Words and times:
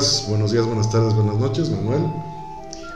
Amigas, 0.00 0.24
buenos 0.28 0.50
días, 0.50 0.64
buenas 0.64 0.90
tardes, 0.90 1.12
buenas 1.12 1.36
noches. 1.36 1.68
Manuel. 1.68 2.00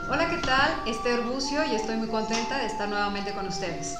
Hola, 0.09 0.27
¿qué 0.27 0.37
tal? 0.37 0.71
Esther 0.87 1.21
Bucio 1.21 1.63
y 1.63 1.75
estoy 1.75 1.97
muy 1.97 2.07
contenta 2.07 2.57
de 2.57 2.65
estar 2.65 2.89
nuevamente 2.89 3.31
con 3.31 3.47
ustedes. 3.47 3.95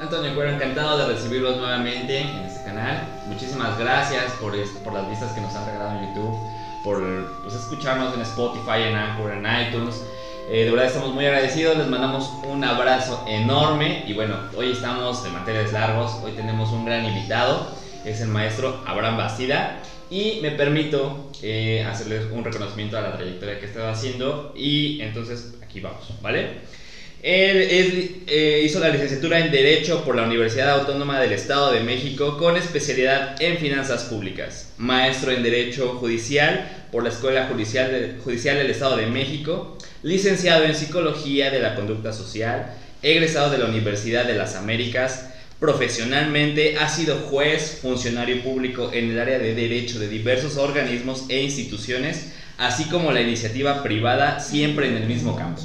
Antonio 0.00 0.34
Cuero, 0.34 0.52
encantado 0.52 0.96
de 0.96 1.06
recibirlos 1.06 1.58
nuevamente 1.58 2.18
en 2.18 2.46
este 2.46 2.64
canal. 2.64 3.06
Muchísimas 3.28 3.78
gracias 3.78 4.32
por, 4.40 4.54
por 4.82 4.94
las 4.94 5.06
vistas 5.06 5.32
que 5.32 5.42
nos 5.42 5.54
han 5.54 5.66
regalado 5.66 5.98
en 5.98 6.08
YouTube, 6.08 6.34
por 6.82 7.42
pues, 7.42 7.52
escucharnos 7.52 8.14
en 8.14 8.22
Spotify, 8.22 8.84
en 8.88 8.96
Anchor, 8.96 9.32
en 9.32 9.68
iTunes. 9.68 10.02
Eh, 10.48 10.64
de 10.64 10.70
verdad 10.70 10.86
estamos 10.86 11.12
muy 11.12 11.26
agradecidos, 11.26 11.76
les 11.76 11.88
mandamos 11.88 12.32
un 12.50 12.64
abrazo 12.64 13.22
enorme 13.26 14.02
y 14.06 14.14
bueno, 14.14 14.34
hoy 14.56 14.72
estamos 14.72 15.22
de 15.22 15.28
materiales 15.28 15.74
largos, 15.74 16.20
hoy 16.24 16.32
tenemos 16.32 16.72
un 16.72 16.86
gran 16.86 17.04
invitado, 17.04 17.66
es 18.06 18.22
el 18.22 18.28
maestro 18.28 18.80
Abraham 18.86 19.18
Bastida 19.18 19.82
y 20.10 20.38
me 20.42 20.52
permito 20.52 21.30
eh, 21.42 21.84
hacerles 21.88 22.24
un 22.32 22.44
reconocimiento 22.44 22.96
a 22.96 23.02
la 23.02 23.16
trayectoria 23.16 23.58
que 23.58 23.66
he 23.66 23.68
estado 23.68 23.88
haciendo 23.88 24.52
y 24.56 25.00
entonces 25.00 25.54
aquí 25.62 25.80
vamos, 25.80 26.04
¿vale? 26.22 26.76
Él 27.22 28.22
eh, 28.28 28.62
hizo 28.64 28.78
la 28.78 28.90
licenciatura 28.90 29.40
en 29.40 29.50
Derecho 29.50 30.04
por 30.04 30.14
la 30.14 30.22
Universidad 30.22 30.70
Autónoma 30.78 31.18
del 31.18 31.32
Estado 31.32 31.72
de 31.72 31.80
México 31.80 32.38
con 32.38 32.56
especialidad 32.56 33.42
en 33.42 33.56
Finanzas 33.58 34.04
Públicas. 34.04 34.74
Maestro 34.78 35.32
en 35.32 35.42
Derecho 35.42 35.96
Judicial 35.98 36.86
por 36.92 37.02
la 37.02 37.08
Escuela 37.08 37.48
Judicial, 37.50 38.18
Judicial 38.22 38.58
del 38.58 38.70
Estado 38.70 38.96
de 38.96 39.06
México. 39.06 39.76
Licenciado 40.04 40.64
en 40.64 40.76
Psicología 40.76 41.50
de 41.50 41.58
la 41.58 41.74
Conducta 41.74 42.12
Social. 42.12 42.74
Egresado 43.02 43.50
de 43.50 43.58
la 43.58 43.64
Universidad 43.64 44.24
de 44.24 44.34
las 44.34 44.54
Américas. 44.54 45.30
Profesionalmente 45.60 46.78
ha 46.78 46.88
sido 46.88 47.16
juez, 47.30 47.78
funcionario 47.80 48.42
público 48.42 48.90
en 48.92 49.10
el 49.10 49.18
área 49.18 49.38
de 49.38 49.54
derecho 49.54 49.98
de 49.98 50.08
diversos 50.08 50.56
organismos 50.56 51.24
e 51.28 51.42
instituciones, 51.42 52.32
así 52.58 52.84
como 52.84 53.12
la 53.12 53.22
iniciativa 53.22 53.82
privada 53.82 54.40
siempre 54.40 54.88
en 54.88 54.96
el 54.96 55.06
mismo 55.06 55.36
campo 55.36 55.62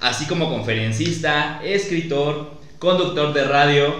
así 0.00 0.26
como 0.26 0.48
conferencista, 0.48 1.60
escritor, 1.64 2.52
conductor 2.78 3.32
de 3.32 3.44
radio, 3.44 3.94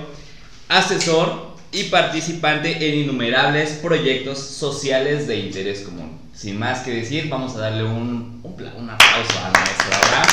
asesor 0.68 1.48
y 1.72 1.84
participante 1.84 2.88
en 2.88 3.00
innumerables 3.00 3.72
proyectos 3.72 4.38
sociales 4.38 5.26
de 5.26 5.38
interés 5.38 5.80
común. 5.80 6.18
Sin 6.34 6.58
más 6.58 6.80
que 6.80 6.92
decir, 6.92 7.28
vamos 7.28 7.56
a 7.56 7.60
darle 7.60 7.84
un, 7.84 8.40
un, 8.44 8.90
aplauso 8.90 9.34
maestro 9.52 9.96
Abraham 10.04 10.26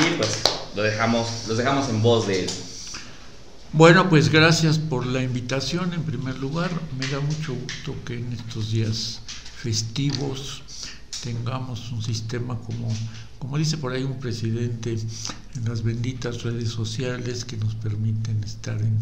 y 0.00 0.16
pues 0.16 0.42
lo 0.74 0.82
dejamos, 0.82 1.44
los 1.46 1.58
dejamos 1.58 1.88
en 1.90 2.02
voz 2.02 2.26
de 2.26 2.40
él. 2.40 2.50
Bueno, 3.72 4.08
pues 4.08 4.30
gracias 4.30 4.78
por 4.78 5.06
la 5.06 5.22
invitación 5.22 5.92
en 5.92 6.02
primer 6.02 6.38
lugar. 6.38 6.70
Me 6.98 7.06
da 7.06 7.20
mucho 7.20 7.54
gusto 7.54 7.94
que 8.04 8.18
en 8.18 8.32
estos 8.32 8.72
días 8.72 9.20
festivos 9.56 10.62
tengamos 11.22 11.92
un 11.92 12.02
sistema 12.02 12.58
como 12.60 12.88
como 13.38 13.56
dice 13.56 13.76
por 13.76 13.92
ahí 13.92 14.02
un 14.02 14.18
presidente, 14.18 14.92
en 14.92 15.64
las 15.64 15.82
benditas 15.82 16.42
redes 16.42 16.70
sociales 16.70 17.44
que 17.44 17.56
nos 17.56 17.74
permiten 17.76 18.42
estar 18.42 18.80
en, 18.80 18.96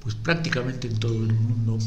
pues 0.00 0.14
prácticamente 0.14 0.88
en 0.88 0.98
todo 0.98 1.24
el 1.24 1.32
mundo 1.32 1.78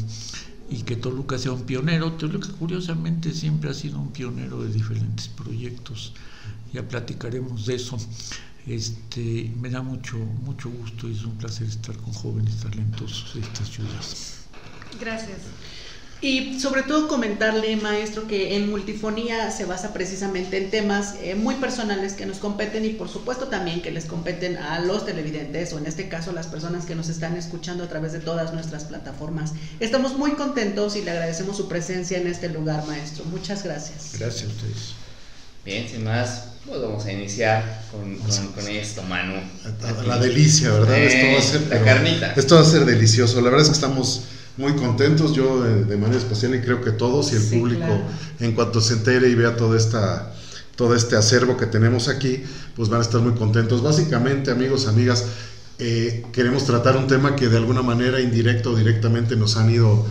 y 0.70 0.82
que 0.82 0.96
Toluca 0.96 1.38
sea 1.38 1.52
un 1.52 1.62
pionero. 1.62 2.12
Toluca 2.12 2.48
curiosamente 2.58 3.32
siempre 3.32 3.70
ha 3.70 3.74
sido 3.74 4.00
un 4.00 4.10
pionero 4.12 4.62
de 4.62 4.72
diferentes 4.72 5.28
proyectos. 5.28 6.14
Ya 6.72 6.88
platicaremos 6.88 7.66
de 7.66 7.76
eso. 7.76 7.96
Este, 8.66 9.52
me 9.60 9.68
da 9.68 9.82
mucho, 9.82 10.16
mucho 10.16 10.70
gusto 10.70 11.08
y 11.08 11.12
es 11.12 11.24
un 11.24 11.36
placer 11.36 11.66
estar 11.66 11.96
con 11.96 12.12
jóvenes 12.14 12.56
talentosos 12.60 13.34
de 13.34 13.40
esta 13.40 13.64
ciudad. 13.64 14.00
Gracias. 15.00 15.38
Y 16.24 16.58
sobre 16.58 16.82
todo 16.82 17.06
comentarle, 17.06 17.76
maestro, 17.76 18.26
que 18.26 18.56
en 18.56 18.70
multifonía 18.70 19.50
se 19.50 19.66
basa 19.66 19.92
precisamente 19.92 20.56
en 20.56 20.70
temas 20.70 21.16
eh, 21.20 21.34
muy 21.34 21.56
personales 21.56 22.14
que 22.14 22.24
nos 22.24 22.38
competen 22.38 22.86
y 22.86 22.90
por 22.90 23.10
supuesto 23.10 23.48
también 23.48 23.82
que 23.82 23.90
les 23.90 24.06
competen 24.06 24.56
a 24.56 24.80
los 24.80 25.04
televidentes 25.04 25.74
o 25.74 25.78
en 25.78 25.84
este 25.84 26.08
caso 26.08 26.32
las 26.32 26.46
personas 26.46 26.86
que 26.86 26.94
nos 26.94 27.10
están 27.10 27.36
escuchando 27.36 27.84
a 27.84 27.88
través 27.88 28.12
de 28.12 28.20
todas 28.20 28.54
nuestras 28.54 28.84
plataformas. 28.84 29.52
Estamos 29.80 30.16
muy 30.16 30.30
contentos 30.30 30.96
y 30.96 31.02
le 31.02 31.10
agradecemos 31.10 31.58
su 31.58 31.68
presencia 31.68 32.16
en 32.16 32.26
este 32.26 32.48
lugar, 32.48 32.86
maestro. 32.86 33.26
Muchas 33.26 33.62
gracias. 33.62 34.18
Gracias 34.18 34.44
a 34.44 34.46
ustedes. 34.46 35.03
Bien, 35.64 35.88
sin 35.88 36.04
más, 36.04 36.44
pues 36.66 36.80
vamos 36.80 37.04
a 37.06 37.12
iniciar 37.12 37.84
con, 37.90 38.16
con, 38.16 38.68
esto, 38.68 39.02
Manu. 39.02 39.40
La, 40.06 40.18
delicia, 40.18 40.70
¿verdad? 40.70 40.98
esto 40.98 41.26
va 41.32 41.38
a 41.38 41.42
ser, 41.42 41.60
la 41.68 41.84
carnita. 41.84 42.32
Esto 42.36 42.56
va 42.56 42.60
a 42.60 42.64
ser 42.64 42.84
delicioso. 42.84 43.40
La 43.40 43.44
verdad 43.44 43.62
es 43.62 43.68
que 43.68 43.74
estamos 43.74 44.24
muy 44.56 44.74
contentos, 44.74 45.34
yo 45.34 45.62
de, 45.62 45.96
manera 45.96 46.18
especial 46.18 46.54
y 46.54 46.60
creo 46.60 46.80
que 46.80 46.92
todos 46.92 47.32
y 47.32 47.36
el 47.36 47.42
público 47.42 48.00
en 48.40 48.52
cuanto 48.52 48.80
se 48.80 48.94
entere 48.94 49.28
y 49.28 49.34
vea 49.34 49.56
toda 49.56 49.76
esta, 49.76 50.34
todo 50.76 50.94
este 50.94 51.16
acervo 51.16 51.56
que 51.56 51.66
tenemos 51.66 52.08
aquí, 52.08 52.42
pues 52.76 52.88
van 52.88 53.00
a 53.00 53.02
estar 53.02 53.20
muy 53.20 53.32
contentos. 53.32 53.82
Básicamente, 53.82 54.50
amigos, 54.50 54.86
amigas, 54.86 55.24
eh, 55.78 56.24
queremos 56.32 56.66
tratar 56.66 56.96
un 56.96 57.08
tema 57.08 57.34
que 57.34 57.48
de 57.48 57.56
alguna 57.56 57.82
manera 57.82 58.20
indirecto 58.20 58.72
o 58.72 58.76
directamente 58.76 59.34
nos 59.34 59.56
han 59.56 59.70
ido 59.70 60.06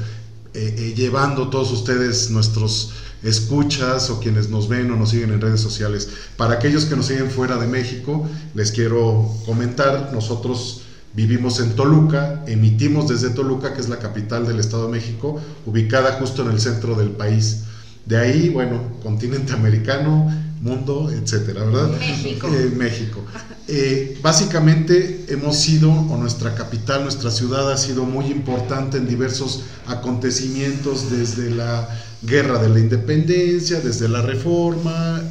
eh, 0.53 0.75
eh, 0.77 0.93
llevando 0.95 1.49
todos 1.49 1.71
ustedes, 1.71 2.29
nuestros 2.29 2.93
escuchas 3.23 4.09
o 4.09 4.19
quienes 4.19 4.49
nos 4.49 4.67
ven 4.67 4.91
o 4.91 4.95
nos 4.95 5.11
siguen 5.11 5.31
en 5.31 5.41
redes 5.41 5.61
sociales. 5.61 6.09
Para 6.35 6.55
aquellos 6.55 6.85
que 6.85 6.95
nos 6.95 7.05
siguen 7.07 7.29
fuera 7.29 7.57
de 7.57 7.67
México, 7.67 8.27
les 8.53 8.71
quiero 8.71 9.31
comentar, 9.45 10.11
nosotros 10.13 10.83
Vivimos 11.15 11.59
en 11.59 11.75
Toluca, 11.75 12.43
emitimos 12.47 13.07
desde 13.07 13.29
Toluca, 13.29 13.75
que 13.75 13.81
es 13.81 13.87
la 13.87 13.99
capital 13.99 14.47
del 14.47 14.59
Estado 14.59 14.87
de 14.87 14.93
México, 14.93 15.39
ubicada 15.63 16.13
justo 16.13 16.41
en 16.41 16.49
el 16.49 16.59
centro 16.59 16.95
del 16.95 17.09
país. 17.09 17.65
De 18.07 18.17
ahí, 18.17 18.49
bueno, 18.49 18.81
continente 19.03 19.53
americano, 19.53 20.27
mundo, 20.63 21.11
etcétera, 21.11 21.65
¿verdad? 21.65 21.89
México. 21.99 22.47
Eh, 22.47 22.71
México. 22.75 23.19
Eh, 23.67 24.17
básicamente 24.21 25.25
hemos 25.27 25.57
sido, 25.57 25.91
o 25.91 26.17
nuestra 26.17 26.55
capital, 26.55 27.03
nuestra 27.03 27.31
ciudad 27.31 27.69
ha 27.71 27.77
sido 27.77 28.05
muy 28.05 28.27
importante 28.27 28.97
en 28.97 29.05
diversos 29.05 29.63
acontecimientos, 29.87 31.11
desde 31.11 31.49
la 31.49 31.89
guerra 32.21 32.59
de 32.59 32.69
la 32.69 32.79
independencia, 32.79 33.81
desde 33.81 34.07
la 34.07 34.21
reforma, 34.21 35.21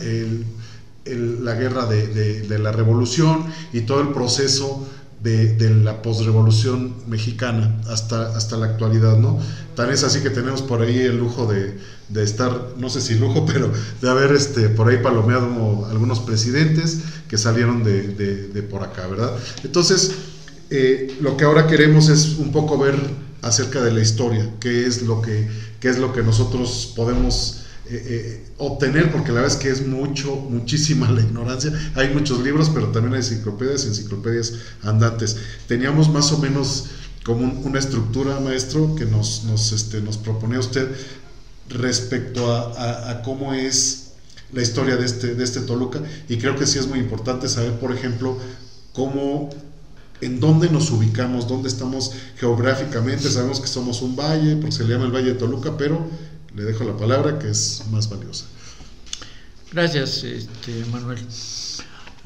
la 1.06 1.54
guerra 1.54 1.86
de, 1.86 2.42
de 2.42 2.58
la 2.58 2.70
revolución 2.70 3.46
y 3.72 3.80
todo 3.80 4.02
el 4.02 4.08
proceso 4.08 4.86
de, 5.22 5.70
la 5.82 6.02
posrevolución 6.02 6.94
mexicana 7.06 7.80
hasta, 7.88 8.36
hasta 8.36 8.56
la 8.56 8.66
actualidad, 8.66 9.18
¿no? 9.18 9.38
Tan 9.76 9.90
es 9.90 10.02
así 10.02 10.20
que 10.20 10.30
tenemos 10.30 10.62
por 10.62 10.82
ahí 10.82 10.98
el 10.98 11.18
lujo 11.18 11.46
de, 11.46 11.78
estar, 12.22 12.74
no 12.76 12.90
sé 12.90 13.00
si 13.00 13.14
lujo, 13.14 13.46
pero 13.52 13.70
de 14.00 14.10
haber 14.10 14.32
este, 14.32 14.68
por 14.68 14.88
ahí 14.88 14.98
palomeado 14.98 15.86
algunos 15.90 16.20
presidentes 16.20 16.98
que 17.28 17.38
salieron 17.38 17.84
de, 17.84 18.66
por 18.68 18.82
acá, 18.82 19.06
¿verdad? 19.06 19.32
Entonces, 19.62 20.12
eh, 20.70 21.16
lo 21.20 21.36
que 21.36 21.44
ahora 21.44 21.66
queremos 21.66 22.08
es 22.08 22.38
un 22.38 22.50
poco 22.50 22.78
ver 22.78 22.96
acerca 23.42 23.82
de 23.82 23.92
la 23.92 24.00
historia, 24.00 24.48
qué 24.60 24.86
es 24.86 25.02
lo 25.02 25.22
que, 25.22 25.48
qué 25.80 25.88
es 25.88 25.98
lo 25.98 26.12
que 26.12 26.22
nosotros 26.22 26.92
podemos 26.96 27.61
eh, 27.90 28.06
eh, 28.06 28.44
obtener, 28.58 29.10
porque 29.10 29.32
la 29.32 29.40
verdad 29.40 29.56
es 29.56 29.56
que 29.56 29.68
es 29.68 29.84
mucho, 29.86 30.36
muchísima 30.36 31.10
la 31.10 31.20
ignorancia. 31.20 31.72
Hay 31.94 32.14
muchos 32.14 32.40
libros, 32.40 32.70
pero 32.72 32.88
también 32.88 33.14
hay 33.14 33.20
enciclopedias, 33.20 33.84
enciclopedias 33.86 34.54
andantes. 34.82 35.36
Teníamos 35.66 36.08
más 36.08 36.30
o 36.32 36.38
menos 36.38 36.86
como 37.24 37.52
una 37.62 37.78
estructura, 37.78 38.38
maestro, 38.40 38.94
que 38.94 39.04
nos, 39.04 39.44
nos, 39.44 39.72
este, 39.72 40.00
nos 40.00 40.16
propone 40.16 40.58
usted 40.58 40.88
respecto 41.68 42.52
a, 42.52 43.22
cómo 43.24 43.54
es 43.54 44.12
la 44.52 44.62
historia 44.62 44.96
de 44.96 45.06
este, 45.06 45.34
de 45.34 45.44
este 45.44 45.60
Toluca. 45.60 46.00
Y 46.28 46.38
creo 46.38 46.56
que 46.56 46.66
sí 46.66 46.78
es 46.78 46.86
muy 46.86 46.98
importante 46.98 47.48
saber, 47.48 47.78
por 47.78 47.92
ejemplo, 47.92 48.38
cómo 48.92 49.50
en 50.20 50.38
dónde 50.38 50.70
nos 50.70 50.90
ubicamos, 50.90 51.48
dónde 51.48 51.68
estamos 51.68 52.12
geográficamente. 52.36 53.28
Sabemos 53.28 53.60
que 53.60 53.66
somos 53.66 54.02
un 54.02 54.14
valle, 54.14 54.56
porque 54.56 54.72
se 54.72 54.84
le 54.84 54.94
llama 54.94 55.06
el 55.06 55.12
Valle 55.12 55.32
de 55.32 55.38
Toluca, 55.38 55.76
pero 55.76 56.06
le 56.54 56.64
dejo 56.64 56.84
la 56.84 56.96
palabra 56.96 57.38
que 57.38 57.50
es 57.50 57.84
más 57.90 58.08
valiosa. 58.08 58.46
Gracias, 59.72 60.22
este, 60.24 60.84
Manuel. 60.86 61.18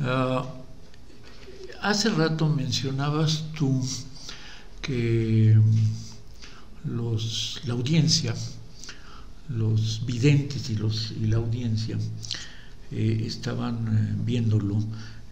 Ah, 0.00 0.44
hace 1.81 2.11
rato 2.11 2.49
mencionabas 2.49 3.44
tú 3.56 3.87
que 4.82 5.56
los, 6.84 7.61
la 7.64 7.75
audiencia, 7.75 8.34
los 9.49 10.05
videntes 10.05 10.70
y, 10.70 10.76
los, 10.76 11.12
y 11.12 11.26
la 11.26 11.37
audiencia 11.37 11.99
eh, 12.90 13.23
estaban 13.26 13.76
eh, 13.88 14.23
viéndolo, 14.25 14.78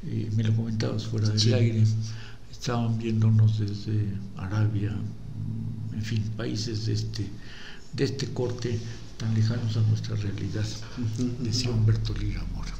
eh, 0.04 0.30
me 0.36 0.44
lo 0.44 0.54
comentabas 0.54 1.06
fuera 1.06 1.28
del 1.28 1.54
aire, 1.54 1.84
estaban 2.50 2.98
viéndonos 2.98 3.58
desde 3.58 4.06
Arabia, 4.36 4.96
en 5.92 6.02
fin, 6.02 6.22
países 6.36 6.86
de 6.86 6.92
este 6.92 7.28
de 7.94 8.04
este 8.04 8.32
corte 8.32 8.78
tan 9.16 9.34
lejanos 9.34 9.76
a 9.76 9.80
nuestra 9.82 10.16
realidad, 10.16 10.66
decía 11.40 11.70
Humberto 11.70 12.12
Lira 12.14 12.44
Mora. 12.54 12.74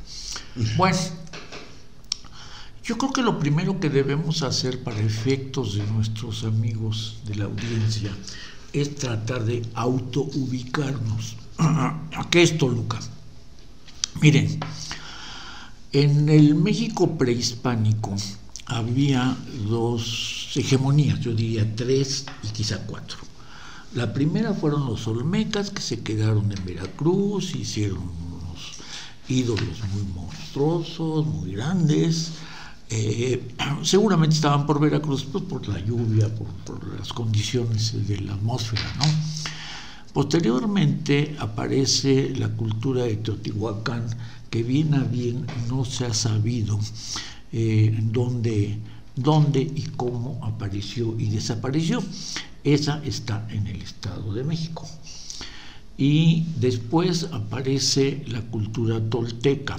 Bueno, 0.76 0.98
yo 2.82 2.98
creo 2.98 3.12
que 3.12 3.22
lo 3.22 3.38
primero 3.38 3.80
que 3.80 3.88
debemos 3.88 4.42
hacer 4.42 4.82
para 4.82 5.00
efectos 5.00 5.74
de 5.74 5.86
nuestros 5.86 6.44
amigos 6.44 7.18
de 7.24 7.36
la 7.36 7.44
audiencia 7.44 8.10
es 8.72 8.96
tratar 8.96 9.44
de 9.44 9.62
autoubicarnos. 9.74 11.36
¿A 11.58 12.28
qué 12.30 12.42
es 12.42 12.58
Toluca? 12.58 12.98
Miren, 14.20 14.60
en 15.92 16.28
el 16.28 16.56
México 16.56 17.16
prehispánico 17.16 18.16
había 18.66 19.36
dos 19.68 20.50
hegemonías, 20.56 21.20
yo 21.20 21.32
diría 21.32 21.74
tres 21.76 22.26
y 22.42 22.48
quizá 22.48 22.78
cuatro. 22.86 23.18
La 23.94 24.12
primera 24.12 24.52
fueron 24.52 24.86
los 24.86 25.06
olmecas 25.06 25.70
que 25.70 25.80
se 25.80 26.02
quedaron 26.02 26.50
en 26.50 26.64
Veracruz, 26.64 27.54
hicieron 27.54 28.00
unos 28.00 28.72
ídolos 29.28 29.80
muy 29.92 30.02
monstruosos, 30.14 31.24
muy 31.26 31.52
grandes. 31.52 32.32
Eh, 32.90 33.54
seguramente 33.82 34.34
estaban 34.34 34.66
por 34.66 34.80
Veracruz 34.80 35.24
pues, 35.24 35.44
por 35.44 35.68
la 35.68 35.78
lluvia, 35.78 36.28
por, 36.34 36.98
las 36.98 37.12
condiciones 37.12 38.08
de 38.08 38.20
la 38.20 38.34
atmósfera. 38.34 38.82
¿no? 38.98 39.04
Posteriormente 40.12 41.36
aparece 41.38 42.34
la 42.36 42.48
cultura 42.48 43.04
de 43.04 43.16
Teotihuacán, 43.16 44.06
que 44.50 44.64
bien 44.64 44.94
a 44.94 45.04
bien 45.04 45.46
no 45.68 45.84
se 45.84 46.06
ha 46.06 46.14
sabido 46.14 46.80
eh, 47.52 47.96
dónde, 48.00 48.78
dónde 49.16 49.60
y 49.60 49.82
cómo 49.96 50.40
apareció 50.42 51.18
y 51.18 51.28
desapareció. 51.30 52.02
Esa 52.62 53.02
está 53.04 53.46
en 53.50 53.66
el 53.66 53.82
Estado 53.82 54.32
de 54.32 54.44
México. 54.44 54.88
Y 55.96 56.46
después 56.58 57.28
aparece 57.32 58.24
la 58.26 58.40
cultura 58.42 59.00
tolteca. 59.00 59.76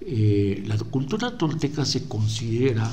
Eh, 0.00 0.64
la 0.66 0.76
cultura 0.78 1.36
tolteca 1.38 1.84
se 1.84 2.06
considera 2.06 2.90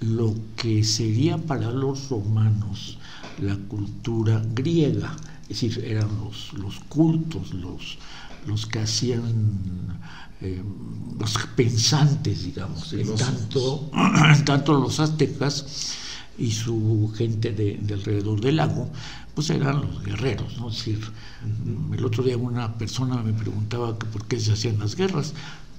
lo 0.00 0.34
que 0.56 0.84
sería 0.84 1.38
para 1.38 1.70
los 1.70 2.10
romanos 2.10 2.98
la 3.38 3.56
cultura 3.56 4.42
griega, 4.54 5.16
es 5.48 5.60
decir, 5.60 5.84
eran 5.84 6.08
los, 6.22 6.52
los 6.54 6.78
cultos, 6.88 7.52
los, 7.54 7.98
los 8.46 8.66
que 8.66 8.80
hacían 8.80 9.98
eh, 10.40 10.62
los 11.18 11.38
pensantes, 11.56 12.44
digamos, 12.44 12.92
en 12.92 13.14
tanto, 13.14 13.90
en 14.34 14.44
tanto 14.44 14.74
los 14.74 15.00
aztecas 15.00 15.94
y 16.36 16.50
su 16.50 17.12
gente 17.16 17.52
de, 17.52 17.80
alrededor 17.92 18.40
del 18.40 18.56
lago, 18.56 18.90
pues 19.34 19.50
eran 19.50 19.80
los 19.80 20.02
guerreros, 20.02 20.58
¿no? 20.58 20.68
Es 20.68 20.76
decir, 20.76 21.00
el 21.92 22.04
otro 22.04 22.22
día 22.24 22.36
una 22.36 22.76
persona 22.76 23.16
me 23.22 23.32
preguntaba 23.32 23.98
que 23.98 24.06
por 24.06 24.26
qué 24.26 24.38
se 24.38 24.52
hacían 24.52 24.78
las 24.78 24.96
guerras. 24.96 25.32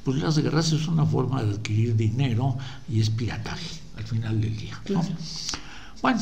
Pues 0.04 0.18
las 0.22 0.38
guerras 0.38 0.72
es 0.72 0.88
una 0.88 1.06
forma 1.06 1.44
de 1.44 1.54
adquirir 1.54 1.96
dinero 1.96 2.58
y 2.88 3.02
es 3.02 3.10
pirataje 3.10 3.70
al 3.98 4.04
final 4.04 4.40
del 4.40 4.56
día. 4.56 4.80
¿no? 4.90 5.04
Bueno, 6.02 6.22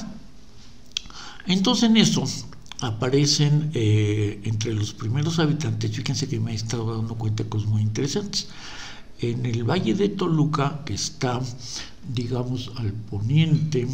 entonces 1.46 1.90
en 1.90 1.98
eso 1.98 2.24
aparecen 2.84 3.72
eh, 3.74 4.42
entre 4.44 4.74
los 4.74 4.94
primeros 4.94 5.40
habitantes, 5.40 5.96
fíjense 5.96 6.28
que 6.28 6.40
me 6.40 6.52
he 6.52 6.56
estado 6.56 6.96
dando 6.98 7.16
cuenta 7.16 7.44
de 7.44 7.50
cosas 7.50 7.70
muy 7.70 7.82
interesantes. 7.82 8.50
En 9.20 9.46
el 9.46 9.64
valle 9.64 9.94
de 9.94 10.10
Toluca, 10.10 10.84
que 10.86 10.94
está, 10.94 11.40
digamos, 12.14 12.72
al 12.76 12.92
poniente 12.92 13.88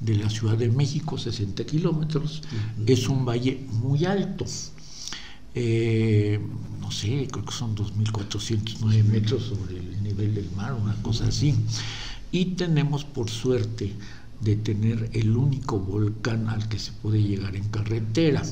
de 0.00 0.16
la 0.16 0.28
Ciudad 0.28 0.58
de 0.58 0.68
México, 0.68 1.16
60 1.16 1.64
kilómetros, 1.64 2.42
es 2.86 3.08
un 3.08 3.24
valle 3.24 3.66
muy 3.72 4.04
alto. 4.04 4.44
Eh, 5.54 6.38
no 6.82 6.90
sé, 6.90 7.26
creo 7.32 7.44
que 7.46 7.54
son 7.54 7.74
2.409 7.74 9.02
metros 9.04 9.44
sobre 9.44 9.78
el 9.78 10.02
nivel 10.02 10.34
del 10.34 10.50
mar, 10.50 10.74
una 10.74 10.94
cosa 11.00 11.28
así. 11.28 11.54
Y 12.30 12.56
tenemos 12.56 13.06
por 13.06 13.30
suerte 13.30 13.94
de 14.40 14.56
tener 14.56 15.10
el 15.12 15.36
único 15.36 15.78
volcán 15.78 16.48
al 16.48 16.68
que 16.68 16.78
se 16.78 16.92
puede 16.92 17.22
llegar 17.22 17.56
en 17.56 17.64
carretera. 17.68 18.42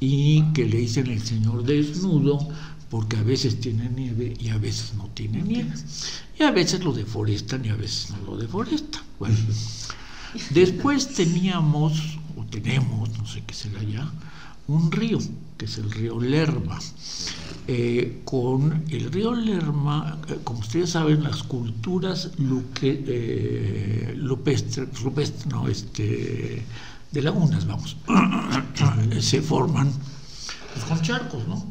Y 0.00 0.42
que 0.52 0.66
le 0.66 0.78
dicen 0.78 1.06
el 1.08 1.22
señor 1.22 1.64
desnudo 1.64 2.48
porque 2.90 3.16
a 3.16 3.22
veces 3.22 3.60
tiene 3.60 3.88
nieve 3.88 4.34
y 4.38 4.48
a 4.50 4.58
veces 4.58 4.94
no 4.94 5.08
tiene 5.14 5.40
nieve. 5.42 5.72
Y 6.38 6.42
a 6.42 6.50
veces 6.50 6.84
lo 6.84 6.92
deforestan 6.92 7.64
y 7.64 7.70
a 7.70 7.76
veces 7.76 8.10
no 8.10 8.32
lo 8.32 8.36
deforestan. 8.36 9.02
Bueno, 9.18 9.38
después 10.50 11.08
teníamos 11.14 12.18
o 12.36 12.44
tenemos, 12.44 13.16
no 13.16 13.26
sé 13.26 13.42
qué 13.46 13.54
será 13.54 13.82
ya, 13.82 14.12
un 14.72 14.90
río, 14.90 15.18
que 15.56 15.66
es 15.66 15.78
el 15.78 15.90
río 15.90 16.20
Lerma. 16.20 16.78
Eh, 17.68 18.22
con 18.24 18.84
el 18.88 19.12
río 19.12 19.34
Lerma, 19.34 20.18
eh, 20.28 20.38
como 20.42 20.60
ustedes 20.60 20.90
saben, 20.90 21.22
las 21.22 21.44
culturas 21.44 22.30
luque, 22.38 23.04
eh, 23.06 24.14
no, 25.46 25.68
este, 25.68 26.64
de 27.12 27.22
lagunas, 27.22 27.66
vamos, 27.66 27.96
se 29.20 29.40
forman 29.42 29.92
pues, 30.72 30.84
con 30.86 31.00
charcos, 31.02 31.46
¿no? 31.46 31.64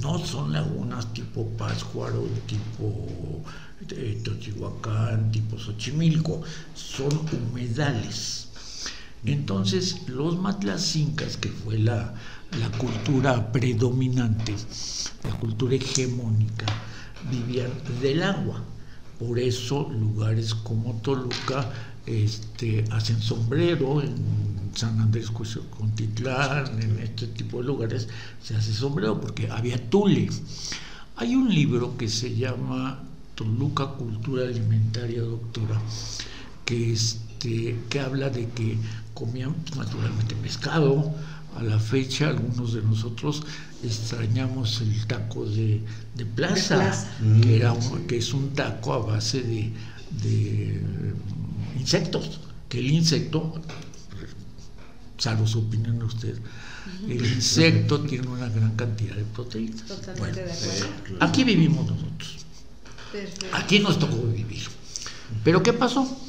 no 0.00 0.18
son 0.24 0.52
lagunas 0.52 1.12
tipo 1.12 1.46
Pátzcuaro, 1.58 2.26
tipo 2.46 3.42
eh, 3.90 4.22
tipo 5.32 5.58
Xochimilco, 5.58 6.42
son 6.74 7.10
humedales 7.32 8.45
entonces, 9.26 10.08
los 10.08 10.38
matlacincas, 10.38 11.36
que 11.36 11.48
fue 11.48 11.78
la, 11.78 12.14
cultura 12.78 13.52
predominante, 13.52 14.54
la 15.24 15.38
cultura 15.38 15.74
hegemónica, 15.74 16.66
vivían 17.30 17.70
del 18.00 18.22
agua. 18.22 18.62
Por 19.18 19.38
eso 19.38 19.88
lugares 19.90 20.54
como 20.54 20.94
Toluca 21.02 21.70
este, 22.06 22.84
hacen 22.92 23.20
sombrero, 23.20 24.00
en 24.00 24.14
San 24.74 25.00
Andrés 25.00 25.30
Contitlán, 25.30 26.80
en 26.80 26.98
este 27.00 27.26
tipo 27.26 27.58
de 27.58 27.64
lugares 27.64 28.08
se 28.42 28.54
hace 28.54 28.72
sombrero 28.72 29.20
porque 29.20 29.50
había 29.50 29.90
tule. 29.90 30.28
Hay 31.16 31.34
un 31.34 31.52
libro 31.52 31.96
que 31.96 32.08
se 32.08 32.36
llama 32.36 33.02
Toluca 33.34 33.86
Cultura 33.86 34.44
Alimentaria, 34.44 35.22
doctora, 35.22 35.80
que, 36.64 36.96
este, 37.36 37.76
que 37.88 38.00
habla 38.00 38.30
de 38.30 38.48
que 38.48 38.78
comían 39.14 39.54
naturalmente 39.76 40.34
pescado. 40.36 41.14
A 41.56 41.62
la 41.62 41.78
fecha 41.78 42.28
algunos 42.28 42.74
de 42.74 42.82
nosotros 42.82 43.42
extrañamos 43.82 44.82
el 44.82 45.06
taco 45.06 45.46
de, 45.46 45.80
plaza, 46.34 47.08
Que, 47.42 47.56
era 47.56 47.74
que 48.06 48.18
es 48.18 48.34
un 48.34 48.52
taco 48.52 48.92
a 48.92 48.98
base 48.98 49.40
de, 49.40 49.72
mm, 50.82 51.80
insectos, 51.80 52.40
que 52.68 52.78
el 52.78 52.90
insecto, 52.90 53.54
salvo 55.16 55.46
su 55.46 55.60
opinión 55.60 56.02
usted, 56.02 56.38
el 57.08 57.24
insecto 57.24 58.02
tiene 58.02 58.28
una 58.28 58.50
gran 58.50 58.76
cantidad 58.76 59.16
de 59.16 59.24
proteínas. 59.24 59.86
Totalmente 59.86 60.44
de 60.44 60.52
acuerdo. 60.52 61.16
Aquí 61.20 61.42
vivimos 61.42 61.86
nosotros. 61.86 62.44
Aquí 63.52 63.78
nos 63.78 63.98
tocó 63.98 64.18
vivir. 64.26 64.68
Pero 65.42 65.62
¿qué 65.62 65.72
pasó? 65.72 66.25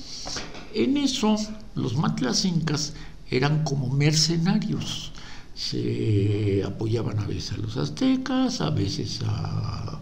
En 0.73 0.97
eso 0.97 1.35
los 1.75 1.95
matlacincas 1.95 2.93
eran 3.29 3.63
como 3.63 3.89
mercenarios. 3.89 5.11
Se 5.55 6.63
apoyaban 6.65 7.19
a 7.19 7.25
veces 7.25 7.53
a 7.53 7.57
los 7.57 7.77
aztecas, 7.77 8.61
a 8.61 8.69
veces 8.69 9.21
a, 9.25 9.99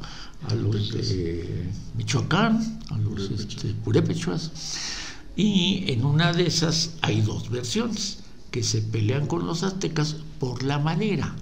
los 0.53 0.91
de 0.91 1.69
Michoacán, 1.95 2.79
a 2.89 2.97
los 2.97 3.31
este, 3.31 3.73
purépechuas. 3.73 4.51
Y 5.35 5.85
en 5.87 6.05
una 6.05 6.33
de 6.33 6.47
esas 6.47 6.95
hay 7.01 7.21
dos 7.21 7.49
versiones, 7.49 8.19
que 8.51 8.63
se 8.63 8.81
pelean 8.81 9.27
con 9.27 9.45
los 9.45 9.63
aztecas 9.63 10.15
por 10.39 10.63
la 10.63 10.79
madera. 10.79 11.35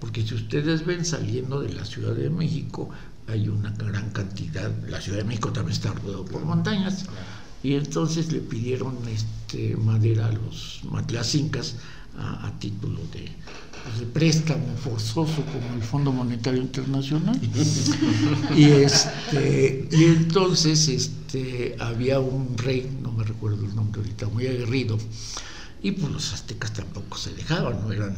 Porque 0.00 0.26
si 0.26 0.34
ustedes 0.34 0.84
ven 0.84 1.04
saliendo 1.04 1.60
de 1.60 1.72
la 1.72 1.84
Ciudad 1.84 2.14
de 2.14 2.30
México, 2.30 2.90
hay 3.28 3.48
una 3.48 3.70
gran 3.70 4.10
cantidad, 4.10 4.70
la 4.88 5.00
Ciudad 5.00 5.18
de 5.18 5.24
México 5.24 5.52
también 5.52 5.76
está 5.76 5.92
rodeado 5.92 6.24
por 6.24 6.44
montañas, 6.44 7.06
y 7.62 7.74
entonces 7.74 8.32
le 8.32 8.40
pidieron 8.40 8.96
este, 9.08 9.76
madera 9.76 10.26
a 10.26 10.32
los 10.32 10.80
matlacincas 10.90 11.76
a, 12.18 12.46
a 12.46 12.58
título 12.58 12.98
de, 13.12 13.28
pues, 13.84 14.00
de, 14.00 14.06
préstamo 14.06 14.66
forzoso 14.76 15.44
como 15.46 15.74
el 15.76 15.82
Fondo 15.82 16.12
Monetario 16.12 16.60
Internacional. 16.60 17.38
y, 18.56 18.64
este, 18.64 19.88
y 19.90 20.04
entonces 20.04 20.88
este, 20.88 21.76
había 21.78 22.20
un 22.20 22.56
rey, 22.58 22.98
no 23.02 23.12
me 23.12 23.24
recuerdo 23.24 23.64
el 23.64 23.74
nombre 23.74 24.00
ahorita, 24.00 24.28
muy 24.28 24.46
aguerrido, 24.46 24.98
y 25.82 25.92
pues 25.92 26.12
los 26.12 26.32
aztecas 26.32 26.72
tampoco 26.72 27.16
se 27.16 27.32
dejaban, 27.34 27.80
no 27.82 27.92
eran 27.92 28.16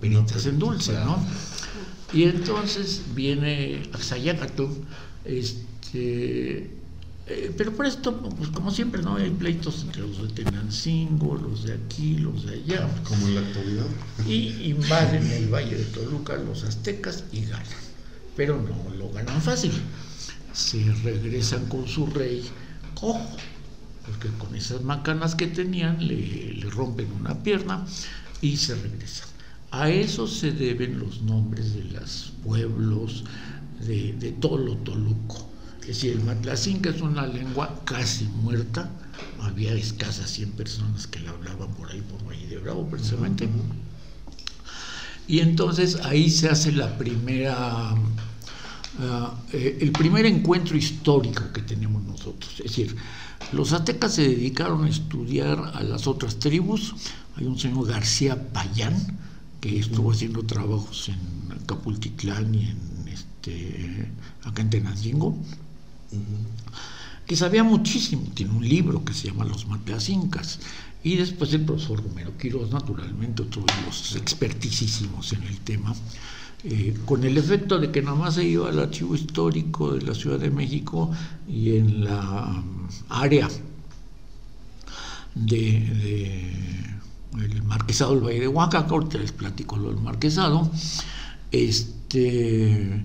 peritas 0.00 0.46
en 0.46 0.58
dulce, 0.58 0.92
¿no? 0.92 1.18
Y 2.12 2.24
entonces 2.24 3.02
viene 3.14 3.82
Axayácatl, 3.92 4.64
este, 5.24 6.70
eh, 7.28 7.52
pero 7.56 7.72
por 7.74 7.86
esto, 7.86 8.20
pues 8.20 8.50
como 8.50 8.70
siempre, 8.70 9.02
¿no? 9.02 9.16
Hay 9.16 9.30
pleitos 9.30 9.82
entre 9.82 10.02
los 10.02 10.22
de 10.22 10.44
Tenancingo, 10.44 11.34
los 11.34 11.64
de 11.64 11.74
aquí, 11.74 12.18
los 12.18 12.46
de 12.46 12.54
allá. 12.54 12.88
Como 13.02 13.26
en 13.26 13.34
la 13.34 13.40
actualidad. 13.40 13.86
Y 14.28 14.70
invaden 14.70 15.26
el 15.32 15.48
Valle 15.52 15.76
de 15.76 15.84
Toluca 15.86 16.36
los 16.36 16.62
aztecas 16.62 17.24
y 17.32 17.42
ganan. 17.46 17.66
Pero 18.36 18.62
no 18.62 18.94
lo 18.96 19.10
ganan 19.10 19.42
fácil. 19.42 19.72
Se 20.52 20.84
regresan 21.02 21.66
con 21.66 21.88
su 21.88 22.06
rey 22.06 22.44
cojo. 22.94 23.36
porque 24.06 24.28
con 24.38 24.54
esas 24.54 24.82
macanas 24.82 25.34
que 25.34 25.48
tenían 25.48 26.06
le, 26.06 26.54
le 26.54 26.70
rompen 26.70 27.10
una 27.12 27.42
pierna 27.42 27.84
y 28.40 28.56
se 28.56 28.76
regresan. 28.76 29.28
A 29.72 29.90
eso 29.90 30.28
se 30.28 30.52
deben 30.52 31.00
los 31.00 31.22
nombres 31.22 31.74
de 31.74 31.84
los 31.84 32.32
pueblos 32.44 33.24
de, 33.84 34.12
de 34.12 34.30
Tolo 34.32 34.76
Toluco. 34.76 35.55
Es 35.86 36.00
decir, 36.02 36.14
el 36.14 36.24
matlacinca 36.24 36.90
es 36.90 37.00
una 37.00 37.28
lengua 37.28 37.80
casi 37.84 38.24
muerta, 38.24 38.90
había 39.40 39.72
escasas 39.72 40.28
100 40.30 40.50
personas 40.52 41.06
que 41.06 41.20
la 41.20 41.30
hablaban 41.30 41.72
por 41.74 41.88
ahí, 41.92 42.00
por 42.00 42.26
Valle 42.26 42.44
de 42.48 42.58
Bravo, 42.58 42.88
precisamente. 42.88 43.48
Y 45.28 45.38
entonces 45.38 45.94
ahí 46.02 46.28
se 46.28 46.48
hace 46.48 46.72
la 46.72 46.98
primera, 46.98 47.94
ah, 48.98 49.34
eh, 49.52 49.78
el 49.80 49.92
primer 49.92 50.26
encuentro 50.26 50.76
histórico 50.76 51.44
que 51.52 51.62
tenemos 51.62 52.02
nosotros. 52.02 52.54
Es 52.58 52.64
decir, 52.64 52.96
los 53.52 53.72
aztecas 53.72 54.12
se 54.12 54.22
dedicaron 54.22 54.86
a 54.86 54.88
estudiar 54.88 55.70
a 55.72 55.84
las 55.84 56.08
otras 56.08 56.40
tribus. 56.40 56.96
Hay 57.36 57.46
un 57.46 57.60
señor 57.60 57.86
García 57.86 58.52
Payán 58.52 59.18
que 59.60 59.78
estuvo 59.78 60.10
haciendo 60.10 60.42
trabajos 60.42 61.10
en 61.10 61.64
Capultitlán 61.64 62.52
y 62.56 62.70
en 62.70 63.08
este, 63.08 64.10
acá 64.42 64.62
en 64.62 64.70
Tenancingo 64.70 65.38
que 67.26 67.36
sabía 67.36 67.64
muchísimo, 67.64 68.22
tiene 68.34 68.52
un 68.52 68.68
libro 68.68 69.04
que 69.04 69.12
se 69.12 69.28
llama 69.28 69.44
Los 69.44 69.66
Matlacincas, 69.66 70.60
y 71.02 71.16
después 71.16 71.52
el 71.52 71.62
profesor 71.62 72.02
Romero 72.02 72.36
Quiroz, 72.36 72.70
naturalmente, 72.70 73.42
otro 73.42 73.62
de 73.62 73.86
los 73.86 74.16
expertísimos 74.16 75.32
en 75.32 75.42
el 75.44 75.58
tema, 75.60 75.94
eh, 76.64 76.96
con 77.04 77.24
el 77.24 77.36
efecto 77.36 77.78
de 77.78 77.90
que 77.90 78.02
nada 78.02 78.16
más 78.16 78.34
se 78.34 78.44
iba 78.44 78.68
al 78.68 78.78
archivo 78.78 79.14
histórico 79.14 79.92
de 79.94 80.02
la 80.02 80.14
Ciudad 80.14 80.38
de 80.38 80.50
México 80.50 81.10
y 81.48 81.76
en 81.76 82.04
la 82.04 82.62
um, 82.64 82.88
área 83.08 83.48
de 85.34 86.96
el 87.40 87.62
marquesado 87.62 88.14
del 88.14 88.24
Valle 88.24 88.40
de 88.40 88.48
Oaxaca, 88.48 88.88
ahorita 88.88 89.18
les 89.18 89.32
platico 89.32 89.76
lo 89.76 89.92
del 89.92 90.00
marquesado, 90.02 90.70
este, 91.50 93.04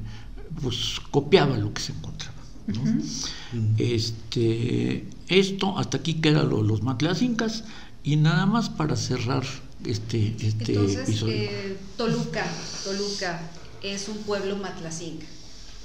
pues 0.62 1.00
copiaba 1.12 1.58
lo 1.58 1.74
que 1.74 1.82
se 1.82 1.92
encontraba. 1.92 2.31
¿No? 2.74 3.02
este, 3.78 5.06
esto, 5.28 5.78
hasta 5.78 5.98
aquí 5.98 6.16
queda 6.16 6.44
lo 6.44 6.58
de 6.62 6.68
los 6.68 6.82
matlacincas 6.82 7.64
y 8.04 8.16
nada 8.16 8.46
más 8.46 8.70
para 8.70 8.96
cerrar 8.96 9.44
este, 9.86 10.36
este 10.40 10.74
Entonces, 10.74 11.00
episodio. 11.08 11.34
eh, 11.34 11.78
Toluca, 11.98 12.46
Toluca 12.84 13.42
es 13.84 14.08
un 14.10 14.18
pueblo 14.20 14.58
matlacinca 14.58 15.26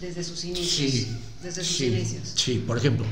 desde 0.01 0.23
sus 0.25 0.45
inicios. 0.45 0.69
Sí, 0.93 1.09
desde 1.43 1.65
sus 1.65 1.77
sí, 1.77 1.87
inicios. 1.87 2.33
sí, 2.35 2.63
por 2.67 2.77
ejemplo, 2.79 3.07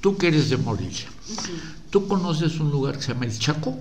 tú 0.00 0.16
que 0.16 0.28
eres 0.28 0.48
de 0.50 0.56
Morelia, 0.56 1.06
Ujú. 1.30 1.52
¿tú 1.90 2.08
conoces 2.08 2.58
un 2.60 2.70
lugar 2.70 2.96
que 2.96 3.02
se 3.02 3.12
llama 3.12 3.26
El 3.26 3.38
Chaco? 3.38 3.76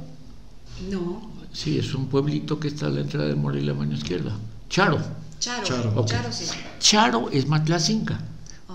No, 0.90 1.30
Sí, 1.54 1.78
es 1.78 1.94
un 1.94 2.08
pueblito 2.08 2.58
que 2.62 2.70
está 2.70 2.86
a 2.88 2.90
la 2.90 3.02
entrada 3.02 3.28
de 3.28 3.36
Morelia, 3.36 3.74
a 3.74 3.76
mano 3.76 3.94
izquierda. 3.94 4.38
Charo. 4.70 4.98
Charo, 5.38 5.64
Charo. 5.68 6.06
Charo, 6.06 6.32
sí. 6.32 6.46
Charo 6.80 7.30
es 7.30 7.46
matlacinca. 7.46 8.22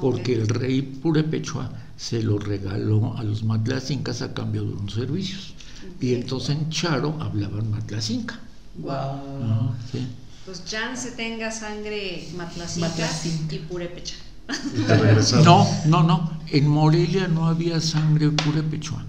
Porque 0.00 0.35
el 0.35 0.49
rey 0.49 0.83
Purépechua 0.83 1.71
se 1.97 2.23
lo 2.23 2.38
regaló 2.38 3.17
a 3.17 3.25
los 3.25 3.43
matlacincas 3.45 4.23
a 4.23 4.35
cambio 4.35 4.65
de 4.65 4.73
unos 4.75 4.95
servicios. 4.95 5.55
Y 6.00 6.15
entonces 6.15 6.57
en 6.57 6.69
Charo 6.71 7.17
hablaban 7.21 7.71
matlacinca. 7.71 8.38
Wow. 8.79 9.75
¿sí? 9.91 10.07
Pues 10.45 10.62
Jan 10.69 10.97
se 10.97 11.12
tenga 11.12 11.50
sangre 11.50 12.29
matlacinca, 12.37 12.88
Matlacinca. 12.88 13.57
y 13.57 14.83
regresaron. 14.85 15.45
No, 15.45 15.67
no, 15.87 16.03
no. 16.03 16.41
En 16.49 16.69
Morelia 16.69 17.26
no 17.26 17.47
había 17.47 17.81
sangre 17.81 18.31
purépechua, 18.31 19.05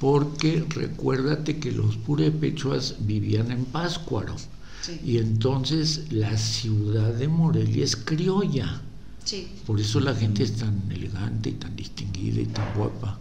porque 0.00 0.64
recuérdate 0.68 1.60
que 1.60 1.70
los 1.70 1.96
purépechuas 1.96 2.96
vivían 3.00 3.52
en 3.52 3.66
Páscuaro. 3.66 4.34
Sí. 4.82 4.98
Y 5.04 5.18
entonces 5.18 6.10
la 6.10 6.36
ciudad 6.36 7.12
de 7.12 7.28
Morelia 7.28 7.84
es 7.84 7.94
criolla. 7.94 8.80
Sí. 9.24 9.48
Por 9.66 9.80
eso 9.80 10.00
la 10.00 10.14
gente 10.14 10.42
es 10.42 10.56
tan 10.56 10.90
elegante 10.90 11.50
y 11.50 11.52
tan 11.52 11.76
distinguida 11.76 12.40
y 12.40 12.46
tan 12.46 12.74
guapa. 12.74 13.18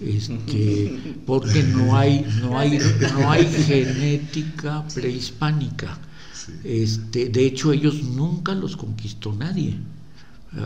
Este, 0.00 0.98
porque 1.26 1.62
no 1.62 1.96
hay, 1.96 2.24
no 2.40 2.58
hay, 2.58 2.78
no 3.12 3.30
hay 3.30 3.46
genética 3.46 4.84
prehispánica. 4.94 5.98
Sí. 6.34 6.52
Este, 6.64 7.28
de 7.28 7.46
hecho, 7.46 7.72
ellos 7.72 8.02
nunca 8.02 8.54
los 8.54 8.76
conquistó 8.76 9.32
nadie. 9.32 9.76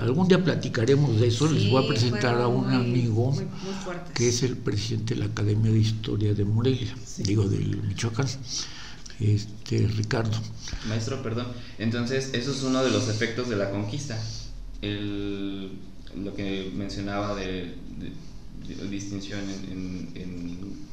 Algún 0.02 0.26
día 0.28 0.43
platicaremos 0.43 1.21
de 1.21 1.28
eso. 1.28 1.50
Les 1.50 1.71
voy 1.71 1.81
a 1.83 1.87
Sí, 1.87 1.88
presentar 1.93 2.40
a 2.40 2.49
un 2.49 2.66
muy- 2.66 2.75
amigo 2.75 3.33
muy- 3.33 3.45
muy 3.45 3.75
fuertes. 3.85 4.12
que 4.14 4.28
es 4.28 4.43
el 4.43 4.57
presidente 4.57 5.14
de 5.14 5.21
la 5.21 5.26
Academia 5.26 5.71
de 5.71 5.78
Historia 5.78 6.33
de 6.35 6.45
Morelia, 6.45 6.95
digo 7.19 7.47
del 7.49 7.83
Michoacán, 7.83 8.26
este 9.21 9.87
Ricardo. 9.88 10.37
Maestro, 10.88 11.23
perdón. 11.23 11.47
Entonces, 11.78 12.31
eso 12.33 12.50
es 12.52 12.62
uno 12.62 12.83
de 12.83 12.90
los 12.90 13.09
efectos 13.09 13.49
de 13.50 13.57
la 13.57 13.71
conquista. 13.71 14.19
El, 14.83 15.73
lo 16.16 16.35
que 16.35 16.71
mencionaba 16.75 17.35
de, 17.35 17.75
distinción 18.90 19.40
en, 19.50 20.85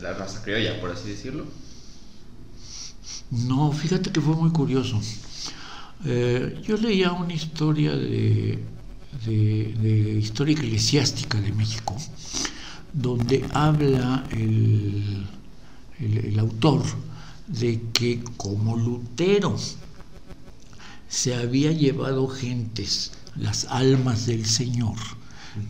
la 0.00 0.14
raza 0.14 0.42
criolla, 0.42 0.80
por 0.80 0.90
así 0.90 1.08
decirlo. 1.10 1.44
No, 3.30 3.72
fíjate 3.72 4.10
que 4.10 4.20
fue 4.20 4.34
muy 4.36 4.50
curioso. 4.50 5.00
Eh, 6.04 6.60
yo 6.66 6.76
leía 6.76 7.12
una 7.12 7.32
historia 7.34 7.92
de 9.26 10.18
historia 10.18 10.54
eclesiástica 10.54 11.40
de 11.40 11.52
México, 11.52 11.96
donde 12.92 13.44
habla 13.52 14.24
el, 14.32 15.26
el- 16.00 16.18
el 16.26 16.38
autor 16.38 16.82
de 17.46 17.80
que 17.92 18.22
como 18.36 18.76
Lutero 18.76 19.56
se 21.12 21.34
había 21.34 21.72
llevado 21.72 22.26
gentes, 22.26 23.12
las 23.36 23.66
almas 23.66 24.24
del 24.24 24.46
Señor, 24.46 24.96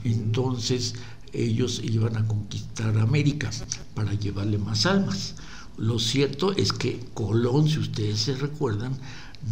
entonces 0.05 0.95
ellos 1.33 1.81
iban 1.83 2.17
a 2.17 2.25
conquistar 2.29 2.97
América 2.97 3.51
para 3.93 4.15
llevarle 4.15 4.59
más 4.59 4.87
almas. 4.87 5.35
Lo 5.77 5.99
cierto 5.99 6.53
es 6.57 6.73
que 6.73 7.01
Colón, 7.13 7.69
si 7.69 7.81
ustedes 7.81 8.21
se 8.21 8.37
recuerdan, 8.37 8.97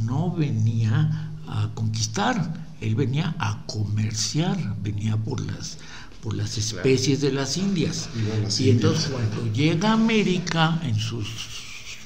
no 0.05 0.31
venía 0.31 1.33
a 1.49 1.73
conquistar, 1.75 2.69
él 2.81 2.95
venía 2.95 3.35
a 3.41 3.67
comerciar, 3.67 4.77
venía 4.81 5.17
por 5.17 5.41
las, 5.41 5.79
por 6.23 6.35
las 6.35 6.57
especies 6.57 7.21
de 7.21 7.33
las 7.33 7.57
Indias. 7.57 8.09
Las 8.45 8.61
Y 8.61 8.71
entonces 8.71 9.07
Indias. 9.07 9.29
cuando 9.29 9.53
llega 9.53 9.91
a 9.91 9.95
América, 9.95 10.81
en 10.85 10.95
sus 10.95 11.27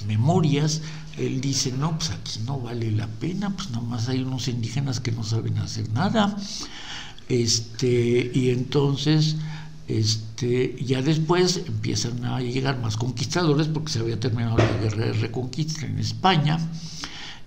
memorias, 0.07 0.81
él 1.19 1.41
dice, 1.41 1.73
no, 1.73 1.97
pues 1.97 2.11
aquí 2.11 2.41
no 2.45 2.61
vale 2.61 2.91
la 2.91 3.07
pena, 3.07 3.51
pues 3.51 3.71
nada 3.71 3.83
más 3.83 4.09
hay 4.09 4.23
unos 4.23 4.49
indígenas 4.49 5.01
que 5.01 5.13
no 5.13 5.23
saben 5.23 5.59
hacer 5.59 5.89
nada. 5.93 6.37
Este, 7.29 8.31
y 8.35 8.51
entonces, 8.51 9.37
este, 9.89 10.77
ya 10.85 11.03
después 11.03 11.63
empiezan 11.67 12.25
a 12.25 12.41
llegar 12.41 12.81
más 12.81 12.97
conquistadores 12.97 13.69
porque 13.69 13.93
se 13.93 14.01
había 14.01 14.19
terminado 14.19 14.57
la 14.59 14.77
guerra 14.79 15.07
de 15.07 15.13
reconquista 15.13 15.87
en 15.87 15.99
España 15.99 16.59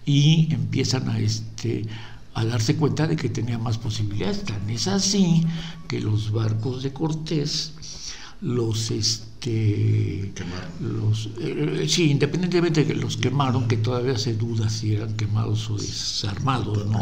y 0.05 0.47
empiezan 0.51 1.09
a 1.09 1.19
este 1.19 1.85
a 2.33 2.45
darse 2.45 2.75
cuenta 2.75 3.07
de 3.07 3.15
que 3.15 3.29
tenía 3.29 3.57
más 3.57 3.79
posibilidades. 3.79 4.43
Tan 4.43 4.69
es 4.69 4.87
así 4.87 5.43
que 5.87 5.99
los 5.99 6.31
barcos 6.31 6.83
de 6.83 6.93
Cortés 6.93 7.73
los 8.41 8.91
este 8.91 9.26
Quemaron. 9.39 10.71
los 10.99 11.29
eh, 11.39 11.85
sí 11.87 12.09
independientemente 12.09 12.83
de 12.83 12.87
que 12.87 12.95
los 12.95 13.17
quemaron 13.17 13.67
que 13.67 13.77
todavía 13.77 14.17
se 14.17 14.33
duda 14.33 14.67
si 14.67 14.95
eran 14.95 15.15
quemados 15.15 15.69
o 15.69 15.77
desarmados 15.77 16.85
no 16.87 16.99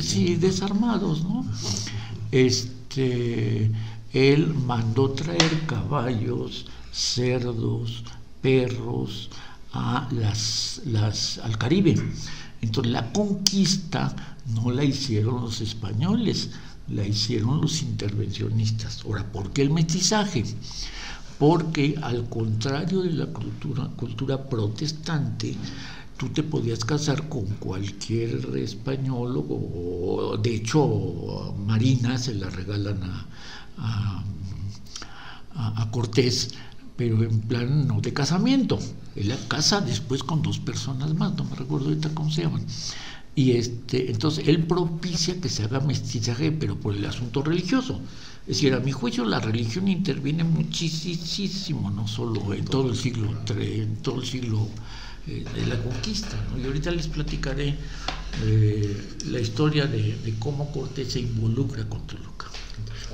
sí 0.00 0.34
desarmados 0.34 1.22
no 1.22 1.46
este 2.32 3.70
él 4.12 4.54
mandó 4.54 5.10
traer 5.10 5.66
caballos 5.66 6.66
cerdos 6.90 8.02
perros 8.40 9.28
a 9.72 10.08
las, 10.10 10.80
las 10.86 11.38
al 11.38 11.58
Caribe. 11.58 11.96
Entonces 12.62 12.92
la 12.92 13.12
conquista 13.12 14.16
no 14.54 14.70
la 14.70 14.84
hicieron 14.84 15.42
los 15.42 15.60
españoles 15.60 16.50
la 16.88 17.06
hicieron 17.06 17.60
los 17.60 17.82
intervencionistas 17.82 19.02
ahora 19.04 19.24
¿por 19.32 19.50
qué 19.52 19.62
el 19.62 19.70
mestizaje? 19.70 20.44
porque 21.38 21.96
al 22.00 22.28
contrario 22.30 23.02
de 23.02 23.12
la 23.12 23.26
cultura, 23.26 24.48
protestante, 24.48 25.54
tú 26.16 26.30
te 26.30 26.42
podías 26.42 26.82
casar 26.84 27.28
con 27.28 27.44
cualquier 27.58 28.56
español, 28.56 29.44
o 29.46 30.38
de 30.42 30.54
hecho 30.54 31.54
Marina 31.66 32.16
se 32.16 32.34
la 32.34 32.48
regalan 32.48 33.02
a- 33.02 33.26
a 35.82 35.90
Cortés, 35.90 36.54
pero 36.96 37.22
en 37.22 37.40
plan 37.40 37.86
no 37.86 38.00
de 38.00 38.12
casamiento. 38.14 38.78
Él 39.14 39.28
la 39.28 39.36
casa 39.48 39.80
después 39.82 40.22
con 40.22 40.40
dos 40.42 40.58
personas 40.58 41.14
más, 41.14 41.34
no 41.34 41.44
me 41.44 41.56
recuerdo 41.56 41.88
ahorita 41.88 42.10
cómo 42.14 42.30
se 42.30 42.42
llaman. 42.42 42.64
Y 43.36 43.52
este, 43.52 44.10
entonces 44.10 44.48
él 44.48 44.64
propicia 44.66 45.38
que 45.38 45.50
se 45.50 45.62
haga 45.62 45.80
mestizaje, 45.80 46.50
pero 46.50 46.74
por 46.80 46.96
el 46.96 47.04
asunto 47.04 47.42
religioso. 47.42 48.00
Es 48.46 48.56
decir, 48.56 48.72
a 48.72 48.80
mi 48.80 48.92
juicio 48.92 49.26
la 49.26 49.40
religión 49.40 49.88
interviene 49.88 50.42
muchísimo, 50.42 51.90
no 51.90 52.08
solo 52.08 52.54
en 52.54 52.64
todo 52.64 52.88
el 52.88 52.96
siglo 52.96 53.28
en 53.58 53.96
todo 53.96 54.20
el 54.20 54.26
siglo 54.26 54.68
eh, 55.26 55.44
de 55.54 55.66
la 55.66 55.76
conquista. 55.82 56.36
Y 56.62 56.66
ahorita 56.66 56.90
les 56.92 57.08
platicaré 57.08 57.74
eh, 58.44 59.16
la 59.26 59.40
historia 59.40 59.86
de, 59.86 60.34
cómo 60.38 60.72
Cortés 60.72 61.12
se 61.12 61.20
involucra 61.20 61.86
con 61.88 62.06
Toluca. 62.06 62.46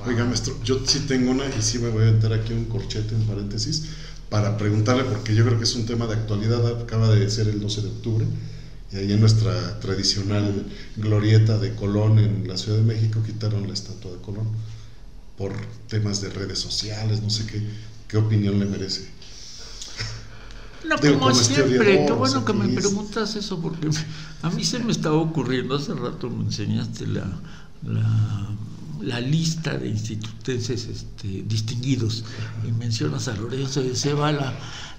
Oiga, 0.05 0.23
maestro, 0.23 0.57
yo 0.63 0.85
sí 0.85 0.99
tengo 1.07 1.31
una 1.31 1.43
y 1.45 1.61
sí 1.61 1.79
me 1.79 1.89
voy 1.89 2.07
a 2.07 2.11
meter 2.11 2.31
aquí 2.31 2.53
un 2.53 2.65
corchete 2.65 3.13
en 3.15 3.23
paréntesis 3.23 3.89
para 4.29 4.57
preguntarle, 4.57 5.03
porque 5.03 5.35
yo 5.35 5.45
creo 5.45 5.57
que 5.57 5.65
es 5.65 5.75
un 5.75 5.85
tema 5.85 6.07
de 6.07 6.13
actualidad, 6.13 6.81
acaba 6.81 7.09
de 7.09 7.29
ser 7.29 7.47
el 7.47 7.59
12 7.59 7.81
de 7.81 7.87
octubre, 7.87 8.25
y 8.93 8.97
ahí 8.97 9.11
en 9.11 9.19
nuestra 9.19 9.79
tradicional 9.79 10.65
glorieta 10.97 11.57
de 11.57 11.73
Colón 11.73 12.19
en 12.19 12.47
la 12.47 12.57
Ciudad 12.57 12.77
de 12.77 12.83
México 12.83 13.23
quitaron 13.25 13.67
la 13.67 13.73
estatua 13.73 14.11
de 14.11 14.17
Colón 14.19 14.47
por 15.35 15.51
temas 15.87 16.21
de 16.21 16.29
redes 16.29 16.59
sociales, 16.59 17.23
no 17.23 17.31
sé 17.31 17.47
qué, 17.47 17.61
qué 18.07 18.17
opinión 18.17 18.59
le 18.59 18.65
merece. 18.65 19.09
No, 20.83 20.97
como, 20.99 21.33
siempre, 21.33 22.05
qué 22.05 22.11
bueno 22.11 22.43
que 22.43 22.51
me 22.51 22.67
preguntas 22.67 23.37
eso, 23.37 23.57
porque 23.61 23.87
a 24.41 24.49
mí 24.49 24.65
se 24.65 24.79
me 24.79 24.91
estaba 24.91 25.15
ocurriendo, 25.15 25.77
hace 25.77 25.93
rato 25.93 26.29
me 26.29 26.43
enseñaste 26.43 27.07
la, 27.07 27.25
la, 29.01 29.21
lista 29.21 29.77
de 29.77 29.87
institutenses 29.87 30.87
este, 30.87 31.45
distinguidos 31.47 32.25
y 32.67 32.73
mencionas 32.73 33.29
a 33.29 33.35
Lorenzo 33.37 33.81
de 33.81 33.95
Cebala. 33.95 34.53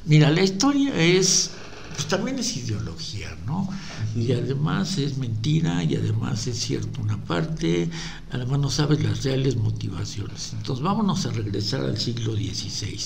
Mira, 0.06 0.30
la 0.30 0.42
historia 0.42 0.94
es 0.96 1.50
pues 1.94 2.08
también 2.08 2.38
es 2.38 2.56
ideología, 2.56 3.36
¿no? 3.46 3.68
Y 4.16 4.32
además 4.32 4.98
es 4.98 5.16
mentira 5.16 5.82
y 5.84 5.94
además 5.96 6.46
es 6.46 6.58
cierto 6.58 7.00
una 7.00 7.22
parte, 7.24 7.88
además 8.32 8.58
no 8.58 8.70
sabes 8.70 9.02
las 9.02 9.22
reales 9.22 9.56
motivaciones. 9.56 10.54
Entonces 10.56 10.82
vámonos 10.84 11.24
a 11.26 11.30
regresar 11.30 11.82
al 11.82 11.98
siglo 11.98 12.34
XVI. 12.34 12.98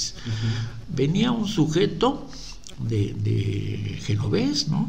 Venía 0.94 1.30
un 1.32 1.46
sujeto 1.46 2.26
de, 2.78 3.14
de 3.14 4.00
genovés, 4.02 4.68
¿no? 4.68 4.88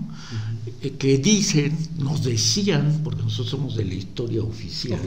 Eh, 0.81 0.91
que 0.97 1.17
dicen, 1.17 1.77
nos 1.97 2.23
decían, 2.23 3.01
porque 3.03 3.23
nosotros 3.23 3.49
somos 3.49 3.75
de 3.75 3.85
la 3.85 3.95
historia 3.95 4.43
oficial, 4.43 4.99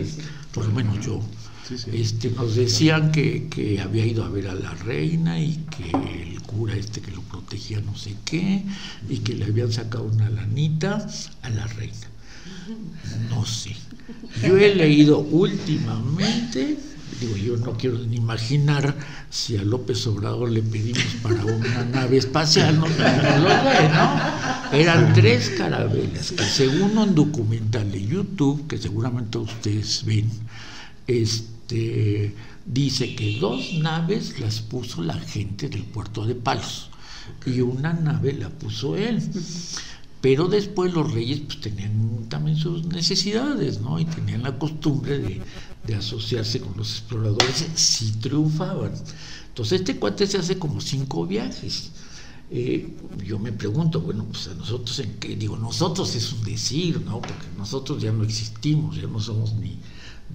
por 0.52 0.66
lo 0.66 0.72
menos 0.72 1.04
yo, 1.04 1.22
este, 1.70 2.30
nos 2.30 2.56
decían 2.56 3.12
que, 3.12 3.80
había 3.82 4.06
ido 4.06 4.24
a 4.24 4.28
ver 4.28 4.48
a 4.48 4.54
la 4.54 4.74
reina 4.74 5.40
y 5.40 5.64
que 5.76 5.90
el 5.90 6.42
cura 6.42 6.74
este 6.74 7.00
que 7.00 7.10
lo 7.10 7.22
protegía 7.22 7.80
no 7.80 7.96
sé 7.96 8.14
qué, 8.24 8.62
y 9.08 9.18
que 9.18 9.34
le 9.34 9.46
habían 9.46 9.72
sacado 9.72 10.04
una 10.04 10.28
lanita 10.28 11.06
a 11.42 11.50
la 11.50 11.66
reina. 11.66 12.08
No 13.30 13.44
sé. 13.46 13.74
Yo 14.42 14.56
he 14.56 14.74
leído 14.74 15.18
últimamente, 15.18 16.76
digo, 17.20 17.36
yo 17.36 17.56
no 17.56 17.72
quiero 17.76 17.98
ni 17.98 18.16
imaginar 18.16 18.94
si 19.30 19.56
a 19.56 19.62
López 19.62 20.06
Obrador 20.06 20.50
le 20.50 20.62
pedimos 20.62 21.04
para 21.22 21.44
una 21.44 21.84
nave 21.84 22.18
espacial, 22.18 22.78
no, 22.78 22.86
lo 22.86 22.94
¿no? 22.94 24.76
Eran 24.76 25.12
tres 25.14 25.50
carabelas 25.56 26.32
que 26.32 26.44
según 26.44 26.98
un 26.98 27.14
documental 27.14 27.90
de 27.90 28.06
YouTube, 28.06 28.66
que 28.66 28.78
seguramente 28.78 29.38
ustedes 29.38 30.04
ven, 30.04 30.30
este, 31.20 32.34
dice 32.64 33.14
que 33.14 33.38
dos 33.38 33.74
naves 33.74 34.38
las 34.40 34.60
puso 34.60 35.02
la 35.02 35.18
gente 35.18 35.68
del 35.68 35.84
puerto 35.84 36.26
de 36.26 36.34
Palos 36.34 36.90
y 37.46 37.60
una 37.60 37.92
nave 37.92 38.32
la 38.32 38.48
puso 38.48 38.96
él. 38.96 39.22
Pero 40.20 40.46
después 40.46 40.92
los 40.92 41.12
reyes 41.12 41.40
pues, 41.40 41.60
tenían 41.60 42.26
también 42.28 42.56
sus 42.56 42.86
necesidades, 42.86 43.80
¿no? 43.80 43.98
Y 43.98 44.04
tenían 44.04 44.44
la 44.44 44.56
costumbre 44.56 45.18
de, 45.18 45.94
asociarse 45.96 46.60
con 46.60 46.76
los 46.76 46.92
exploradores 46.92 47.66
si 47.74 48.12
triunfaban. 48.12 48.92
Entonces 49.48 49.80
este 49.80 49.96
cuate 49.96 50.26
se 50.28 50.38
hace 50.38 50.58
como 50.58 50.80
cinco 50.80 51.26
viajes. 51.26 51.90
Eh, 52.52 52.94
yo 53.26 53.38
me 53.38 53.50
pregunto, 53.50 54.00
bueno, 54.00 54.24
pues 54.26 54.46
a 54.46 54.54
nosotros 54.54 54.98
en 55.00 55.14
qué, 55.14 55.34
digo, 55.34 55.56
nosotros 55.56 56.14
es 56.14 56.32
un 56.32 56.44
decir, 56.44 57.00
¿no? 57.00 57.20
Porque 57.20 57.46
nosotros 57.58 58.00
ya 58.00 58.12
no 58.12 58.22
existimos, 58.22 58.96
ya 58.96 59.08
no 59.08 59.18
somos 59.18 59.54
ni, 59.54 59.76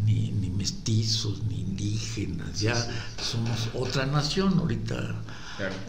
ni, 0.05 0.31
ni 0.31 0.49
mestizos, 0.49 1.43
ni 1.43 1.61
indígenas, 1.61 2.59
ya 2.59 2.75
somos 3.21 3.69
otra 3.73 4.05
nación. 4.05 4.59
Ahorita 4.59 5.21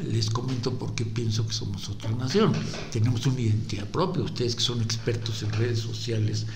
les 0.03 0.31
comento 0.31 0.79
por 0.79 0.95
qué 0.95 1.05
pienso 1.05 1.47
que 1.47 1.53
somos 1.53 1.89
otra 1.89 2.11
nación. 2.11 2.53
Tenemos 2.91 3.27
una 3.27 3.41
identidad 3.41 3.87
propia. 3.87 4.23
Ustedes 4.23 4.55
que 4.55 4.63
son 4.63 4.81
expertos 4.83 5.43
en 5.43 5.53
redes 5.53 5.81
sociales 5.81 6.47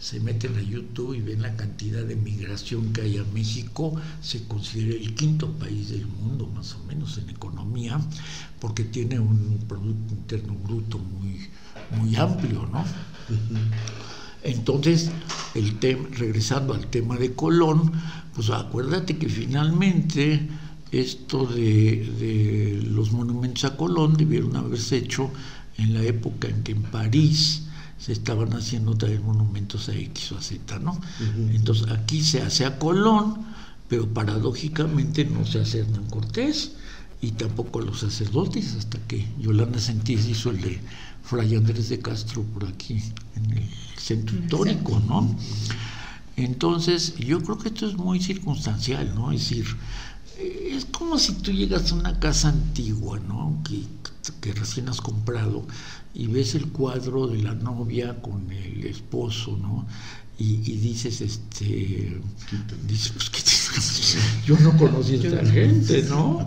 se 0.00 0.18
meten 0.18 0.56
a 0.56 0.62
YouTube 0.62 1.14
y 1.14 1.20
ven 1.20 1.42
la 1.42 1.54
cantidad 1.56 2.02
de 2.02 2.16
migración 2.16 2.92
que 2.92 3.02
hay 3.02 3.18
a 3.18 3.24
México, 3.24 4.00
se 4.22 4.42
considera 4.44 4.98
el 4.98 5.14
quinto 5.14 5.52
país 5.58 5.90
del 5.90 6.06
mundo 6.06 6.46
más 6.46 6.74
o 6.74 6.78
menos 6.84 7.18
en 7.18 7.28
economía, 7.28 8.00
porque 8.60 8.84
tiene 8.84 9.20
un 9.20 9.62
Producto 9.68 10.14
Interno 10.14 10.54
Bruto 10.54 10.98
muy, 10.98 11.50
muy 11.98 12.16
amplio, 12.16 12.66
¿no? 12.72 12.82
Entonces, 14.42 15.10
el 15.54 15.78
tema, 15.78 16.08
regresando 16.12 16.74
al 16.74 16.86
tema 16.86 17.16
de 17.16 17.34
Colón, 17.34 17.92
pues 18.34 18.50
acuérdate 18.50 19.18
que 19.18 19.28
finalmente 19.28 20.48
esto 20.92 21.46
de, 21.46 22.82
los 22.88 23.12
monumentos 23.12 23.64
a 23.64 23.76
Colón 23.76 24.16
debieron 24.16 24.56
haberse 24.56 24.96
hecho 24.96 25.30
en 25.78 25.94
la 25.94 26.02
época 26.02 26.48
en 26.48 26.62
que 26.62 26.72
en 26.72 26.82
París 26.82 27.62
se 27.98 28.12
estaban 28.12 28.52
haciendo 28.54 28.96
también 28.96 29.24
monumentos 29.24 29.88
a 29.88 29.94
X 29.94 30.32
o 30.32 30.38
a 30.38 30.42
Z, 30.42 30.78
¿no? 30.78 30.98
Entonces 31.52 31.88
aquí 31.90 32.22
se 32.22 32.40
hace 32.40 32.64
a 32.64 32.78
Colón, 32.78 33.44
pero 33.88 34.08
paradójicamente 34.08 35.24
no 35.26 35.44
se 35.44 35.60
hace 35.60 35.78
a 35.78 35.80
Hernán 35.82 36.06
Cortés 36.06 36.72
y 37.20 37.32
tampoco 37.32 37.80
a 37.80 37.82
los 37.82 38.00
sacerdotes, 38.00 38.74
hasta 38.74 38.98
que 39.06 39.26
Yolanda 39.38 39.78
Sentís 39.78 40.26
hizo 40.26 40.50
el 40.50 40.60
de 40.62 40.80
Fray 41.22 41.54
Andrés 41.54 41.90
de 41.90 41.98
Castro 41.98 42.42
por 42.42 42.64
aquí, 42.64 43.02
en 43.36 43.58
el 43.58 43.68
centro 44.00 44.38
histórico, 44.38 45.00
¿no? 45.06 45.36
Entonces, 46.36 47.16
yo 47.16 47.40
creo 47.42 47.58
que 47.58 47.68
esto 47.68 47.86
es 47.86 47.96
muy 47.96 48.20
circunstancial, 48.20 49.14
¿no? 49.14 49.32
Es 49.32 49.40
decir, 49.40 49.66
eh, 50.38 50.72
es 50.76 50.86
como 50.86 51.18
si 51.18 51.34
tú 51.34 51.52
llegas 51.52 51.92
a 51.92 51.94
una 51.94 52.18
casa 52.18 52.48
antigua, 52.48 53.18
¿no? 53.20 53.60
Que, 53.64 53.82
que 54.40 54.52
recién 54.52 54.88
has 54.88 55.00
comprado 55.00 55.66
y 56.14 56.26
ves 56.26 56.54
el 56.54 56.68
cuadro 56.68 57.26
de 57.26 57.42
la 57.42 57.54
novia 57.54 58.20
con 58.20 58.50
el 58.50 58.84
esposo, 58.84 59.56
¿no? 59.60 59.86
Y, 60.38 60.56
dices, 60.56 61.20
este, 61.20 62.18
dices, 62.86 63.12
pues, 63.12 63.28
¿qué 63.28 63.42
yo 64.46 64.58
no 64.60 64.74
conocí 64.78 65.16
a 65.16 65.16
esta 65.16 65.44
gente, 65.44 66.02
¿no? 66.04 66.46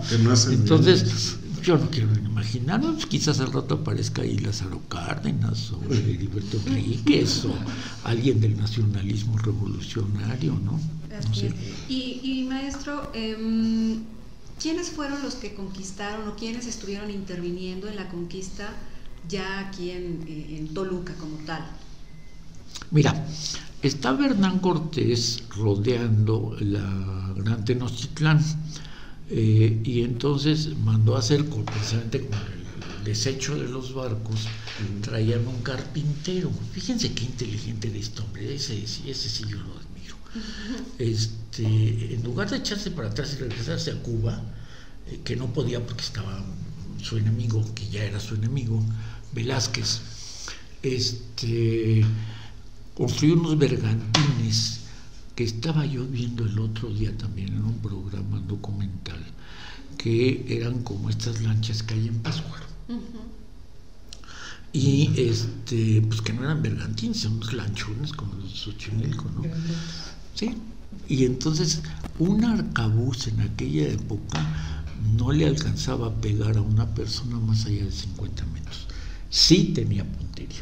Entonces, 0.49 1.37
yo 1.63 1.78
no 1.78 1.89
quiero 1.89 2.13
imaginarme, 2.13 2.91
pues 2.91 3.06
quizás 3.06 3.39
al 3.39 3.54
rato 3.54 3.76
aparezca 3.76 4.21
ahí 4.21 4.38
Lázaro 4.38 4.82
Cárdenas 4.89 5.71
o 5.71 5.82
Heriberto 5.93 6.58
Enríquez 6.67 7.45
o 7.45 7.56
alguien 8.04 8.41
del 8.41 8.58
nacionalismo 8.58 9.38
revolucionario, 9.38 10.60
¿no? 10.60 10.80
y, 11.88 12.45
maestro, 12.49 13.10
eh, 13.13 13.97
¿quiénes 14.62 14.89
fueron 14.89 15.21
los 15.23 15.36
que 15.36 15.54
conquistaron 15.54 16.28
o 16.28 16.36
quiénes 16.36 16.67
estuvieron 16.67 17.10
interviniendo 17.10 17.88
en 17.88 17.95
la 17.95 18.10
conquista 18.10 18.69
ya 19.30 19.60
aquí 19.60 19.91
en, 19.91 20.26
en 20.28 20.73
Toluca 20.73 21.13
como 21.15 21.38
tal? 21.45 21.63
Mira, 22.91 23.26
estaba 23.82 24.26
Hernán 24.26 24.60
Cortés 24.60 25.43
rodeando 25.56 26.58
la 26.60 27.34
Gran 27.38 27.63
Tenochtitlán 27.63 28.43
eh, 29.29 29.81
y 29.83 30.01
entonces 30.01 30.77
mandó 30.77 31.15
a 31.15 31.19
hacer, 31.19 31.45
precisamente 31.45 32.25
con 32.25 32.38
el 32.38 33.03
desecho 33.03 33.55
de 33.55 33.67
los 33.67 33.93
barcos, 33.93 34.47
traían 35.01 35.47
un 35.47 35.62
carpintero. 35.62 36.51
Fíjense 36.71 37.13
qué 37.13 37.23
inteligente 37.23 37.89
de 37.89 37.99
este 37.99 38.21
hombre, 38.21 38.55
ese, 38.55 38.83
ese 38.83 39.29
sí 39.29 39.43
yo 39.49 39.57
lo 39.57 39.73
admiro. 39.77 40.15
Este, 40.97 42.13
en 42.13 42.23
lugar 42.23 42.49
de 42.49 42.57
echarse 42.57 42.91
para 42.91 43.09
atrás 43.09 43.33
y 43.33 43.41
regresarse 43.41 43.91
a 43.91 44.01
Cuba, 44.01 44.41
eh, 45.07 45.19
que 45.23 45.36
no 45.36 45.51
podía 45.53 45.86
porque 45.86 46.03
estaba 46.03 46.43
su 47.01 47.17
enemigo, 47.17 47.63
que 47.75 47.88
ya 47.89 48.03
era 48.03 48.19
su 48.19 48.36
enemigo, 48.36 48.83
Velázquez, 49.33 50.01
este, 50.81 52.05
construyó 52.93 53.33
unos 53.36 53.57
bergantines 53.57 54.82
que 55.35 55.43
estaba 55.43 55.85
yo 55.85 56.05
viendo 56.05 56.45
el 56.45 56.59
otro 56.59 56.89
día 56.89 57.15
también 57.17 57.49
en 57.49 57.63
un 57.63 57.79
programa 57.79 58.39
documental, 58.41 59.19
que 59.97 60.45
eran 60.47 60.83
como 60.83 61.09
estas 61.09 61.41
lanchas 61.41 61.83
que 61.83 61.95
hay 61.95 62.07
en 62.07 62.19
Pascuaro. 62.19 62.65
Y 64.71 65.11
este, 65.17 66.01
pues 66.01 66.21
que 66.21 66.33
no 66.33 66.43
eran 66.43 66.61
bergantines, 66.61 67.21
son 67.21 67.33
unos 67.33 67.53
lanchones 67.53 68.11
como 68.11 68.33
los 68.35 68.51
de 68.51 68.57
Xochimilco, 68.57 69.29
¿no? 69.31 69.43
Sí. 70.33 70.55
Y 71.07 71.25
entonces 71.25 71.81
un 72.19 72.43
arcabuz 72.43 73.27
en 73.27 73.41
aquella 73.41 73.87
época 73.87 74.73
no 75.17 75.31
le 75.31 75.47
alcanzaba 75.47 76.07
a 76.07 76.15
pegar 76.21 76.57
a 76.57 76.61
una 76.61 76.93
persona 76.93 77.37
más 77.39 77.65
allá 77.65 77.85
de 77.85 77.91
50 77.91 78.45
metros. 78.47 78.87
Sí 79.29 79.73
tenía 79.75 80.05
puntería. 80.05 80.61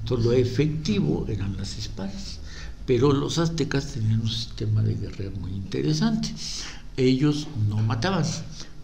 Entonces 0.00 0.26
lo 0.26 0.32
efectivo 0.32 1.26
eran 1.28 1.56
las 1.56 1.76
espadas. 1.78 2.40
Pero 2.86 3.12
los 3.12 3.38
aztecas 3.38 3.92
tenían 3.92 4.20
un 4.20 4.28
sistema 4.28 4.82
de 4.82 4.94
guerra 4.94 5.30
muy 5.40 5.52
interesante. 5.52 6.34
Ellos 6.96 7.46
no 7.68 7.76
mataban, 7.78 8.24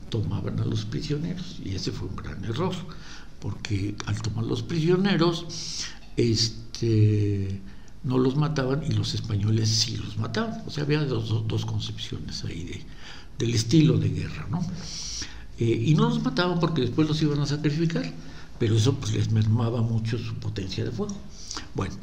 tomaban 0.08 0.61
a 0.61 0.64
los 0.64 0.84
prisioneros. 0.84 1.58
Y 1.64 1.74
ese 1.74 1.92
fue 1.92 2.08
un 2.08 2.16
gran 2.16 2.44
error, 2.44 2.74
porque 3.40 3.96
al 4.06 4.20
tomar 4.22 4.44
los 4.44 4.62
prisioneros, 4.62 5.46
este, 6.16 7.61
no 8.04 8.18
los 8.18 8.37
mataban 8.37 8.82
y 8.84 8.92
los 8.92 9.14
españoles 9.14 9.68
sí 9.68 9.96
los 9.96 10.16
mataban. 10.16 10.62
O 10.66 10.70
sea, 10.70 10.84
había 10.84 11.04
dos, 11.04 11.46
dos 11.46 11.66
concepciones 11.66 12.44
ahí 12.44 12.64
de, 12.64 12.84
del 13.38 13.54
estilo 13.54 13.98
de 13.98 14.08
guerra, 14.08 14.46
¿no? 14.50 14.61
Eh, 15.58 15.84
y 15.87 15.94
no 15.94 16.08
los 16.08 16.22
mataban 16.22 16.61
porque 16.61 16.82
después 16.82 17.08
los 17.08 17.20
iban 17.20 17.40
a 17.40 17.46
sacrificar, 17.46 18.04
pero 18.58 18.76
eso 18.76 18.94
pues 18.94 19.12
les 19.12 19.30
mermaba 19.30 19.82
mucho 19.82 20.18
su 20.18 20.34
potencia 20.34 20.84
de 20.84 20.92
fuego. 20.92 21.16
Bueno, 21.74 21.94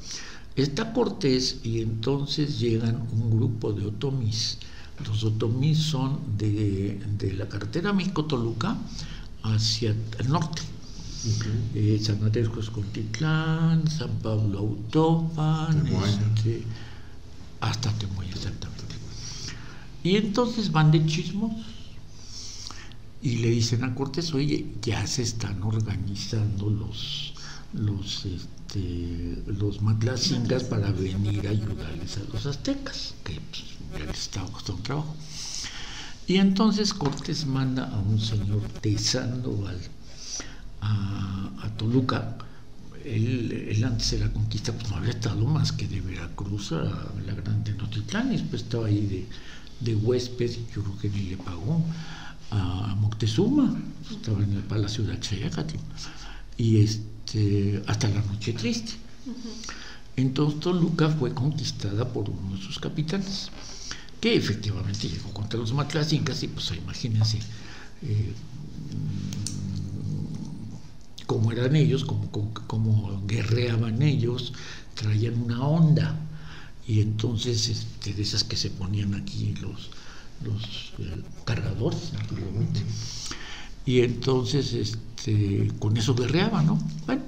está 0.55 0.93
Cortés 0.93 1.59
y 1.63 1.81
entonces 1.81 2.59
llegan 2.59 3.07
un 3.11 3.29
grupo 3.31 3.73
de 3.73 3.85
otomís. 3.85 4.57
Los 5.05 5.23
otomís 5.23 5.79
son 5.79 6.37
de, 6.37 7.01
de 7.17 7.33
la 7.33 7.49
carretera 7.49 7.91
México-Toluca 7.91 8.77
hacia 9.43 9.95
el 10.19 10.29
norte. 10.29 10.61
Eh, 11.73 11.99
San 12.01 12.23
Andrés 12.23 12.49
Coscontitlán, 12.49 13.89
San 13.89 14.11
Pablo 14.19 14.59
Autopan, 14.59 15.85
este, 15.87 16.63
hasta 17.61 17.91
Temoya 17.93 18.29
exactamente. 18.29 18.83
Y 20.03 20.17
entonces 20.17 20.71
van 20.71 20.91
de 20.91 21.05
chismos 21.05 21.51
y 23.23 23.37
le 23.37 23.49
dicen 23.49 23.83
a 23.83 23.95
Cortés, 23.95 24.33
oye, 24.35 24.67
ya 24.83 25.05
se 25.07 25.23
están 25.23 25.63
organizando 25.63 26.69
los 26.69 27.33
los 27.73 28.25
este, 28.75 29.51
los 29.51 29.81
matlacingas 29.81 30.63
para 30.63 30.91
venir 30.91 31.47
a 31.47 31.51
ayudarles 31.51 32.17
a 32.17 32.33
los 32.33 32.45
aztecas, 32.45 33.15
que 33.23 33.39
pues, 33.49 33.63
ya 33.97 34.05
les 34.05 34.19
estaba 34.19 34.49
costando 34.51 34.81
trabajo. 34.83 35.15
Y 36.27 36.37
entonces 36.37 36.93
Cortés 36.93 37.45
manda 37.45 37.87
a 37.87 37.99
un 37.99 38.19
señor 38.19 38.61
de 38.81 38.97
Sandoval 38.97 39.79
a, 40.81 41.51
a 41.61 41.69
Toluca. 41.77 42.37
Él, 43.03 43.51
él, 43.69 43.83
antes 43.83 44.11
de 44.11 44.19
la 44.19 44.33
conquista 44.33 44.73
pues 44.73 44.89
no 44.89 44.97
había 44.97 45.11
estado 45.11 45.45
más 45.45 45.71
que 45.71 45.87
de 45.87 46.01
Veracruz 46.01 46.71
a 46.71 46.83
la 47.25 47.33
Gran 47.35 47.63
Tenochtitlán, 47.63 48.33
y 48.33 48.37
después 48.37 48.63
estaba 48.63 48.87
ahí 48.87 49.05
de, 49.05 49.27
de 49.81 49.95
huésped, 49.95 50.51
yo 50.75 50.81
creo 50.81 50.97
que 50.97 51.09
ni 51.09 51.29
le 51.29 51.37
pagó 51.37 51.83
a 52.49 52.95
Moctezuma, 52.95 53.75
estaba 54.09 54.43
en 54.43 54.53
el 54.53 54.63
Palacio 54.63 55.03
de 55.03 55.13
Axayacatl, 55.13 55.75
y 56.57 56.77
este, 56.77 57.14
hasta 57.87 58.07
la 58.09 58.21
Noche 58.21 58.53
Triste. 58.53 58.93
Entonces 60.15 60.59
Toluca 60.59 61.09
fue 61.09 61.33
conquistada 61.33 62.07
por 62.11 62.29
uno 62.29 62.55
de 62.55 62.61
sus 62.61 62.79
capitanes, 62.79 63.49
que 64.21 64.35
efectivamente 64.35 65.09
llegó 65.09 65.31
contra 65.33 65.59
los 65.59 65.73
matlacincas 65.73 66.41
y 66.43 66.47
pues 66.47 66.71
imagínense 66.71 67.39
eh, 68.01 68.33
cómo 71.25 71.51
eran 71.51 71.75
ellos, 71.75 72.05
cómo, 72.05 72.31
cómo, 72.31 72.53
cómo, 72.67 73.23
guerreaban 73.27 74.01
ellos, 74.01 74.53
traían 74.93 75.41
una 75.41 75.65
onda 75.65 76.17
y 76.87 77.01
entonces 77.01 77.67
este, 77.67 78.13
de 78.13 78.21
esas 78.21 78.43
que 78.43 78.55
se 78.55 78.69
ponían 78.69 79.15
aquí 79.15 79.53
los, 79.59 79.89
los 80.43 80.93
eh, 80.99 81.23
cargadores 81.43 82.13
antiguamente. 82.17 82.81
Y 83.85 84.01
entonces 84.01 84.73
este, 84.73 85.04
con 85.79 85.97
eso 85.97 86.15
guerreaban, 86.15 86.65
¿no? 86.67 86.79
Bueno, 87.05 87.23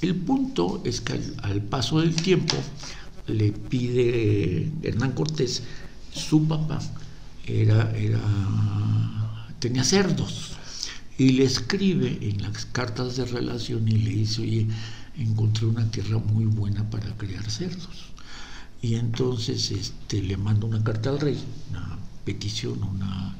el 0.00 0.14
punto 0.16 0.82
es 0.84 1.00
que 1.00 1.12
al, 1.12 1.36
al, 1.42 1.62
paso 1.62 2.00
del 2.00 2.14
tiempo 2.14 2.56
le 3.26 3.52
pide 3.52 4.70
Hernán 4.82 5.12
Cortés, 5.12 5.62
su 6.12 6.46
papá 6.46 6.80
era, 7.46 7.90
era, 7.96 8.20
tenía 9.58 9.84
cerdos, 9.84 10.52
y 11.18 11.30
le 11.30 11.44
escribe 11.44 12.18
en 12.22 12.42
las 12.42 12.66
cartas 12.66 13.16
de 13.16 13.24
relación 13.24 13.86
y 13.88 13.92
le 13.92 14.10
dice, 14.10 14.42
oye, 14.42 14.66
encontré 15.16 15.66
una 15.66 15.90
tierra 15.90 16.18
muy 16.18 16.46
buena 16.46 16.88
para 16.88 17.16
criar 17.16 17.48
cerdos. 17.50 18.12
Y 18.80 18.96
entonces 18.96 19.70
este, 19.70 20.22
le 20.22 20.36
manda 20.36 20.66
una 20.66 20.82
carta 20.82 21.10
al 21.10 21.20
rey, 21.20 21.38
una 21.70 21.98
petición, 22.24 22.82
una, 22.82 23.36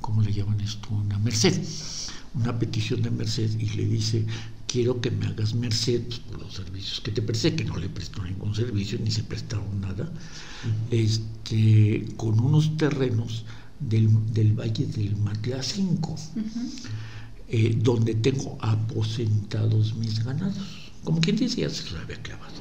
¿cómo 0.00 0.22
le 0.22 0.32
llaman 0.32 0.60
esto? 0.60 0.88
Una 0.90 1.18
merced, 1.18 1.62
una 2.34 2.58
petición 2.58 3.02
de 3.02 3.10
merced 3.10 3.50
y 3.58 3.68
le 3.70 3.86
dice, 3.86 4.24
quiero 4.66 5.00
que 5.00 5.10
me 5.10 5.26
hagas 5.26 5.54
merced 5.54 6.02
pues, 6.04 6.18
por 6.20 6.40
los 6.40 6.54
servicios 6.54 7.00
que 7.00 7.10
te 7.10 7.22
presté, 7.22 7.54
que 7.54 7.64
no 7.64 7.76
le 7.76 7.88
prestó 7.88 8.22
ningún 8.22 8.54
servicio 8.54 8.98
ni 9.02 9.10
se 9.10 9.24
prestaron 9.24 9.80
nada, 9.80 10.04
uh 10.04 10.68
-huh. 10.68 11.04
este, 11.04 12.06
con 12.16 12.38
unos 12.38 12.76
terrenos 12.76 13.44
del, 13.80 14.08
del 14.32 14.52
Valle 14.52 14.86
del 14.86 15.14
uh 15.14 15.18
-huh. 15.18 16.16
eh, 17.48 17.78
donde 17.82 18.14
tengo 18.14 18.58
aposentados 18.60 19.94
mis 19.94 20.22
ganados. 20.24 20.92
Como 21.04 21.20
quien 21.20 21.36
dice, 21.36 21.62
ya 21.62 21.70
se 21.70 21.90
lo 21.90 22.00
había 22.00 22.20
clavado. 22.22 22.58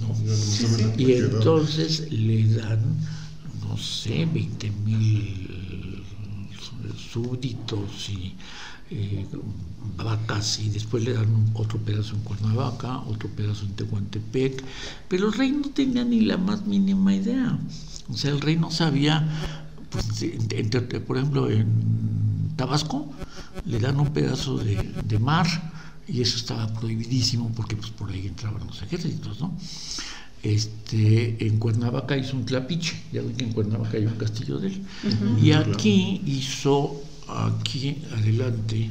¿no? 0.00 0.14
Sí, 0.14 0.66
sí. 0.66 0.84
Y 0.96 1.12
entonces 1.14 2.10
le 2.10 2.46
dan, 2.54 2.80
no 3.60 3.76
sé, 3.76 4.26
20 4.32 4.70
mil 4.84 5.56
súbditos 7.12 8.08
y 8.10 8.34
eh, 8.90 9.26
vacas 9.96 10.60
y 10.60 10.68
después 10.68 11.04
le 11.04 11.12
dan 11.12 11.50
otro 11.54 11.78
pedazo 11.78 12.14
en 12.14 12.20
Cuernavaca, 12.22 12.98
otro 13.00 13.28
pedazo 13.30 13.64
en 13.64 13.72
Tehuantepec, 13.72 14.62
pero 15.08 15.28
el 15.28 15.32
rey 15.32 15.52
no 15.52 15.70
tenía 15.70 16.04
ni 16.04 16.20
la 16.20 16.36
más 16.36 16.66
mínima 16.66 17.14
idea. 17.14 17.58
O 18.08 18.16
sea, 18.16 18.30
el 18.30 18.40
rey 18.40 18.56
no 18.56 18.70
sabía, 18.70 19.26
pues, 19.90 20.22
entre, 20.50 20.80
por 21.00 21.16
ejemplo, 21.16 21.50
en 21.50 21.66
Tabasco 22.56 23.12
le 23.64 23.78
dan 23.80 23.98
un 23.98 24.12
pedazo 24.12 24.58
de, 24.58 24.76
de 25.04 25.18
mar 25.18 25.46
y 26.08 26.20
eso 26.20 26.36
estaba 26.36 26.66
prohibidísimo 26.68 27.50
porque 27.54 27.76
pues 27.76 27.90
por 27.90 28.10
ahí 28.10 28.26
entraban 28.26 28.66
los 28.66 28.80
ejércitos, 28.82 29.40
¿no? 29.40 29.56
Este, 30.42 31.44
en 31.44 31.58
Cuernavaca 31.58 32.16
hizo 32.16 32.36
un 32.36 32.44
tlapiche, 32.44 32.94
ya 33.12 33.20
ven 33.22 33.34
que 33.36 33.44
en 33.44 33.52
Cuernavaca 33.52 33.96
hay 33.96 34.06
un 34.06 34.14
castillo 34.14 34.58
de 34.58 34.68
él, 34.68 34.82
uh 35.02 35.08
-huh. 35.08 35.42
y 35.42 35.52
aquí 35.52 36.22
hizo, 36.24 37.02
aquí 37.28 38.02
adelante, 38.12 38.90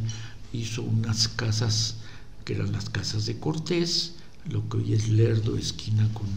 hizo 0.53 0.83
unas 0.83 1.27
casas 1.27 1.95
que 2.43 2.53
eran 2.53 2.71
las 2.71 2.89
casas 2.89 3.25
de 3.25 3.39
Cortés, 3.39 4.13
lo 4.49 4.67
que 4.69 4.77
hoy 4.77 4.93
es 4.93 5.09
Lerdo, 5.09 5.57
esquina 5.57 6.07
con 6.13 6.27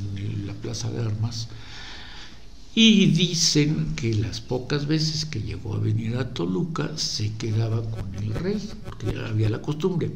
la 0.46 0.54
Plaza 0.54 0.90
de 0.90 1.02
Armas, 1.02 1.48
y 2.74 3.06
dicen 3.06 3.94
que 3.96 4.14
las 4.14 4.40
pocas 4.40 4.86
veces 4.86 5.24
que 5.24 5.42
llegó 5.42 5.74
a 5.74 5.78
venir 5.78 6.16
a 6.16 6.32
Toluca 6.32 6.96
se 6.96 7.32
quedaba 7.34 7.82
con 7.90 8.14
el 8.14 8.32
rey, 8.34 8.62
porque 8.84 9.18
había 9.18 9.50
la 9.50 9.60
costumbre 9.60 10.12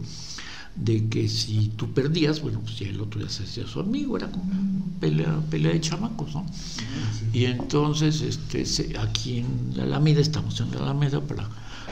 de 0.75 1.07
que 1.09 1.29
si 1.29 1.68
tú 1.77 1.92
perdías, 1.92 2.40
bueno, 2.40 2.61
pues 2.61 2.79
ya 2.79 2.88
el 2.88 3.01
otro 3.01 3.21
ya 3.21 3.29
se 3.29 3.42
hacía 3.45 3.66
su 3.66 3.81
amigo, 3.81 4.16
era 4.16 4.31
como 4.31 4.45
una 4.45 5.01
pelea, 5.01 5.40
pelea 5.51 5.73
de 5.73 5.81
chamacos, 5.81 6.35
¿no? 6.35 6.47
Sí. 6.53 7.40
Y 7.40 7.45
entonces, 7.45 8.23
este, 8.23 8.64
se, 8.64 8.97
aquí 8.99 9.38
en 9.38 9.73
la 9.77 9.83
Alameda, 9.83 10.21
estamos 10.21 10.61
en 10.61 10.71
la 10.71 10.79
Alameda 10.79 11.21
para 11.21 11.49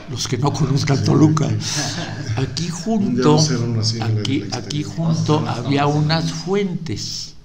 los 0.09 0.27
que 0.27 0.37
no 0.37 0.51
conozcan 0.51 1.03
Toluca, 1.03 1.49
aquí 2.37 2.69
junto, 2.69 3.37
aquí, 4.01 4.43
aquí 4.51 4.83
junto 4.83 5.47
había 5.47 5.87
unas 5.87 6.31
fuentes, 6.31 7.35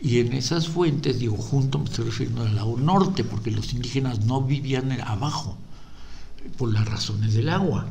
y 0.00 0.20
en 0.20 0.32
esas 0.32 0.68
fuentes, 0.68 1.18
digo 1.18 1.36
junto, 1.36 1.78
me 1.78 1.84
estoy 1.84 2.06
refiriendo 2.06 2.42
al 2.42 2.54
lado 2.54 2.76
norte, 2.76 3.24
porque 3.24 3.50
los 3.50 3.72
indígenas 3.72 4.24
no 4.24 4.42
vivían 4.42 4.92
abajo, 5.00 5.56
por 6.56 6.72
las 6.72 6.86
razones 6.88 7.34
del 7.34 7.48
agua. 7.48 7.86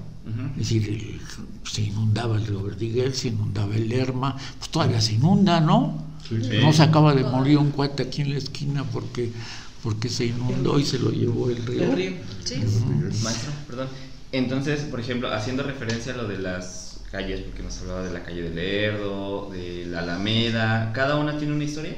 Es 0.51 0.69
decir, 0.69 0.89
el, 0.89 1.21
se 1.63 1.84
inundaba 1.84 2.36
el 2.36 2.45
río 2.45 2.62
Verdiguel, 2.62 3.13
se 3.13 3.30
inundaba 3.30 3.75
el 3.75 3.88
Lerma, 3.88 4.36
pues 4.58 4.69
todavía 4.69 4.99
se 4.99 5.13
inunda, 5.13 5.62
¿no? 5.62 6.03
Sí, 6.27 6.36
sí. 6.41 6.58
No 6.62 6.73
se 6.73 6.84
acaba 6.84 7.15
de 7.15 7.23
morir 7.23 7.58
un 7.58 7.71
cuate 7.71 8.03
aquí 8.03 8.23
en 8.23 8.32
la 8.32 8.38
esquina 8.38 8.84
porque, 8.84 9.32
porque 9.84 10.10
se 10.10 10.25
inundó 10.25 10.80
y 10.80 10.86
se 10.86 10.99
lo 10.99 11.12
llevó 11.12 11.49
el 11.49 11.65
río. 11.65 11.84
El 11.84 11.91
río. 11.95 12.12
Sí. 12.43 12.56
Uh 12.56 12.60
-huh. 12.60 13.23
Maestro, 13.23 13.51
perdón. 13.67 13.88
Entonces, 14.38 14.82
por 14.82 15.00
ejemplo, 15.00 15.34
haciendo 15.34 15.63
referencia 15.63 16.13
a 16.13 16.17
lo 16.17 16.28
de 16.28 16.38
las 16.38 17.00
calles, 17.12 17.41
porque 17.41 17.63
nos 17.63 17.80
hablaba 17.82 18.04
de 18.04 18.13
la 18.13 18.23
calle 18.23 18.43
del 18.43 18.56
Lerdo, 18.56 19.50
de 19.52 19.86
la 19.88 20.00
Alameda, 20.00 20.91
¿cada 20.93 21.15
una 21.15 21.38
tiene 21.38 21.54
una 21.54 21.63
historia? 21.63 21.95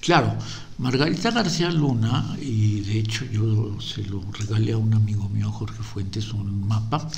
Claro, 0.00 0.34
Margarita 0.78 1.30
García 1.30 1.70
Luna, 1.70 2.36
y 2.40 2.80
de 2.80 3.00
hecho 3.00 3.24
yo 3.26 3.80
se 3.80 4.02
lo 4.04 4.22
regalé 4.32 4.72
a 4.72 4.78
un 4.78 4.94
amigo 4.94 5.28
mío, 5.28 5.50
Jorge 5.50 5.82
Fuentes, 5.82 6.32
un 6.32 6.66
mapa 6.66 7.08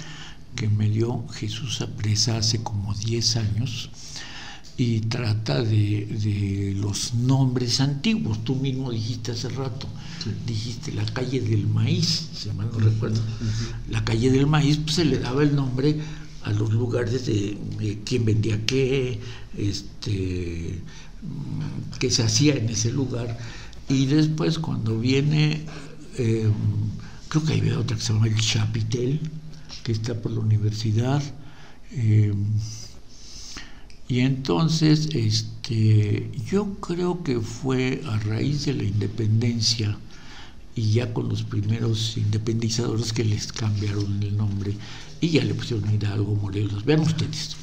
que 0.56 0.68
me 0.68 0.88
dio 0.88 1.26
Jesús 1.28 1.80
Apresa 1.80 2.38
hace 2.38 2.62
como 2.62 2.94
10 2.94 3.36
años 3.36 3.90
y 4.76 5.00
trata 5.00 5.62
de, 5.62 6.06
de, 6.06 6.74
los 6.76 7.14
nombres 7.14 7.80
antiguos. 7.80 8.42
Tú 8.44 8.54
mismo 8.54 8.90
dijiste 8.90 9.32
hace 9.32 9.48
rato, 9.50 9.86
sí. 10.24 10.30
dijiste 10.46 10.92
la 10.92 11.04
calle 11.04 11.40
del 11.40 11.66
maíz, 11.66 12.30
si 12.34 12.50
mal 12.50 12.70
no 12.72 12.78
recuerdo. 12.78 13.20
Uh 13.20 13.44
-huh. 13.44 13.90
La 13.90 14.04
calle 14.04 14.30
del 14.30 14.46
maíz 14.46 14.78
pues, 14.78 14.96
se 14.96 15.04
le 15.04 15.18
daba 15.18 15.42
el 15.42 15.54
nombre 15.54 16.00
a 16.42 16.52
los 16.52 16.72
lugares 16.72 17.26
de, 17.26 17.58
quién 18.04 18.24
vendía 18.24 18.64
qué, 18.64 19.20
este, 19.56 20.80
qué 21.98 22.10
se 22.10 22.22
hacía 22.22 22.54
en 22.54 22.68
ese 22.70 22.92
lugar. 22.92 23.38
Y 23.88 24.06
después 24.06 24.58
cuando 24.58 24.98
viene, 24.98 25.66
em, 26.16 26.52
creo 27.28 27.44
que 27.44 27.52
hay 27.54 27.70
otra 27.72 27.96
que 27.96 28.02
se 28.02 28.12
llama 28.12 28.28
el 28.28 28.40
Chapitel, 28.40 29.20
que 29.82 29.92
está 29.92 30.14
por 30.14 30.32
la 30.32 30.40
universidad. 30.40 31.22
Em, 31.92 32.44
y 34.10 34.22
entonces, 34.22 35.08
este, 35.12 36.32
yo 36.44 36.74
creo 36.80 37.22
que 37.22 37.38
fue 37.38 38.02
a 38.08 38.18
raíz 38.18 38.66
de 38.66 38.74
la 38.74 38.82
independencia 38.82 39.96
y 40.74 40.90
ya 40.90 41.14
con 41.14 41.28
los 41.28 41.44
primeros 41.44 42.16
independizadores 42.16 43.12
que 43.12 43.24
les 43.24 43.52
cambiaron 43.52 44.20
el 44.20 44.36
nombre 44.36 44.74
y 45.20 45.28
ya 45.28 45.44
le 45.44 45.54
pusieron 45.54 45.94
Hidalgo, 45.94 46.34
Morelos. 46.34 46.84
Vean 46.84 47.02
ustedes, 47.02 47.56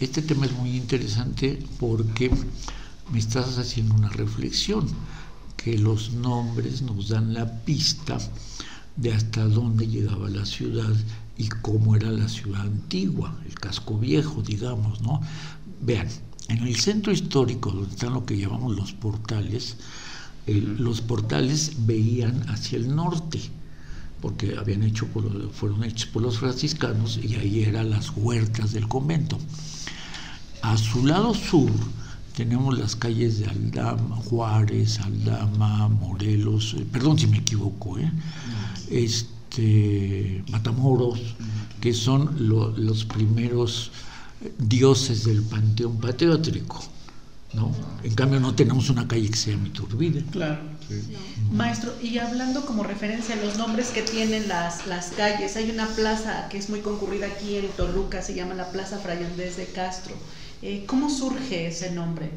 este 0.00 0.22
tema 0.22 0.46
es 0.46 0.52
muy 0.52 0.74
interesante 0.74 1.62
porque 1.78 2.30
me 3.12 3.18
estás 3.18 3.58
haciendo 3.58 3.96
una 3.96 4.08
reflexión, 4.08 4.88
que 5.58 5.76
los 5.76 6.10
nombres 6.12 6.80
nos 6.80 7.10
dan 7.10 7.34
la 7.34 7.64
pista 7.64 8.16
de 8.96 9.12
hasta 9.12 9.44
dónde 9.44 9.86
llegaba 9.86 10.30
la 10.30 10.46
ciudad 10.46 10.96
y 11.36 11.48
cómo 11.48 11.96
era 11.96 12.10
la 12.10 12.28
ciudad 12.30 12.62
antigua, 12.62 13.38
el 13.46 13.54
casco 13.54 13.98
viejo, 13.98 14.40
digamos, 14.40 15.02
¿no? 15.02 15.20
Vean, 15.80 16.08
en 16.48 16.58
el 16.58 16.76
centro 16.76 17.12
histórico, 17.12 17.70
donde 17.70 17.90
están 17.90 18.14
lo 18.14 18.24
que 18.24 18.38
llamamos 18.38 18.76
los 18.76 18.92
portales, 18.92 19.76
los 20.46 21.00
portales 21.00 21.72
veían 21.86 22.48
hacia 22.48 22.78
el 22.78 22.94
norte, 22.94 23.40
porque 24.20 24.56
habían 24.56 24.82
hecho 24.82 25.06
fueron 25.52 25.84
hechos 25.84 26.08
por 26.10 26.22
los 26.22 26.38
franciscanos 26.38 27.18
y 27.22 27.34
ahí 27.34 27.64
eran 27.64 27.90
las 27.90 28.10
huertas 28.16 28.72
del 28.72 28.88
convento. 28.88 29.38
A 30.62 30.76
su 30.76 31.04
lado 31.04 31.34
sur 31.34 31.70
tenemos 32.36 32.78
las 32.78 32.96
calles 32.96 33.38
de 33.38 33.46
Aldama, 33.46 34.16
Juárez, 34.16 35.00
Aldama, 35.00 35.88
Morelos, 35.88 36.74
eh, 36.78 36.86
perdón 36.90 37.18
si 37.18 37.26
me 37.26 37.38
equivoco, 37.38 37.98
¿eh? 37.98 38.12
este, 38.90 40.44
Matamoros, 40.50 41.20
que 41.80 41.94
son 41.94 42.36
los 42.38 43.04
primeros 43.04 43.90
dioses 44.58 45.24
del 45.24 45.42
panteón 45.42 45.98
patriótico. 46.00 46.84
¿no? 47.52 47.72
En 48.02 48.14
cambio 48.14 48.38
no 48.38 48.54
tenemos 48.54 48.90
una 48.90 49.08
calle 49.08 49.30
que 49.30 49.36
sea 49.36 49.54
Iturbide. 49.54 50.24
Claro. 50.30 50.58
Maestro, 51.50 51.92
y 52.02 52.18
hablando 52.18 52.64
como 52.66 52.84
referencia 52.84 53.34
a 53.34 53.38
los 53.38 53.56
nombres 53.56 53.88
que 53.88 54.02
tienen 54.02 54.46
las, 54.46 54.86
las 54.86 55.08
calles, 55.08 55.56
hay 55.56 55.70
una 55.70 55.86
plaza 55.88 56.48
que 56.48 56.58
es 56.58 56.68
muy 56.68 56.80
concurrida 56.80 57.26
aquí 57.26 57.56
en 57.56 57.68
Toluca, 57.68 58.22
se 58.22 58.34
llama 58.34 58.54
la 58.54 58.70
Plaza 58.70 58.98
Fray 58.98 59.24
Andrés 59.24 59.56
de 59.56 59.66
Castro. 59.66 60.14
Eh, 60.62 60.84
¿Cómo 60.86 61.10
surge 61.10 61.66
ese 61.66 61.90
nombre? 61.90 62.30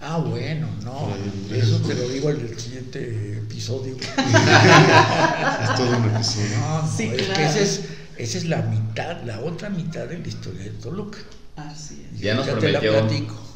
Ah, 0.00 0.18
bueno, 0.18 0.66
no, 0.82 1.14
eso 1.54 1.76
te 1.78 1.94
lo 1.94 2.08
digo 2.08 2.30
en 2.30 2.40
el 2.40 2.58
siguiente 2.58 3.38
episodio. 3.38 3.96
es 4.00 5.74
todo 5.76 5.96
un 5.96 6.04
episodio. 6.14 6.58
No, 6.58 6.90
sí, 6.96 7.08
claro. 7.08 7.60
es 7.60 7.82
esa 8.16 8.38
es 8.38 8.44
la 8.44 8.62
mitad, 8.62 9.22
la 9.22 9.40
otra 9.40 9.70
mitad 9.70 10.06
de 10.06 10.18
la 10.18 10.28
historia 10.28 10.64
de 10.64 10.70
Toluca. 10.70 11.18
Así 11.56 12.06
es. 12.12 12.20
Ya 12.20 12.34
nos, 12.34 12.46
prometió, 12.46 12.92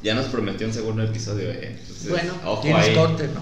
ya 0.02 0.14
nos 0.14 0.26
prometió 0.26 0.66
un 0.66 0.72
segundo 0.72 1.02
episodio. 1.02 1.50
Eh. 1.50 1.78
bueno, 2.08 2.60
tienes 2.60 2.88
corte, 2.90 3.28
¿no? 3.28 3.40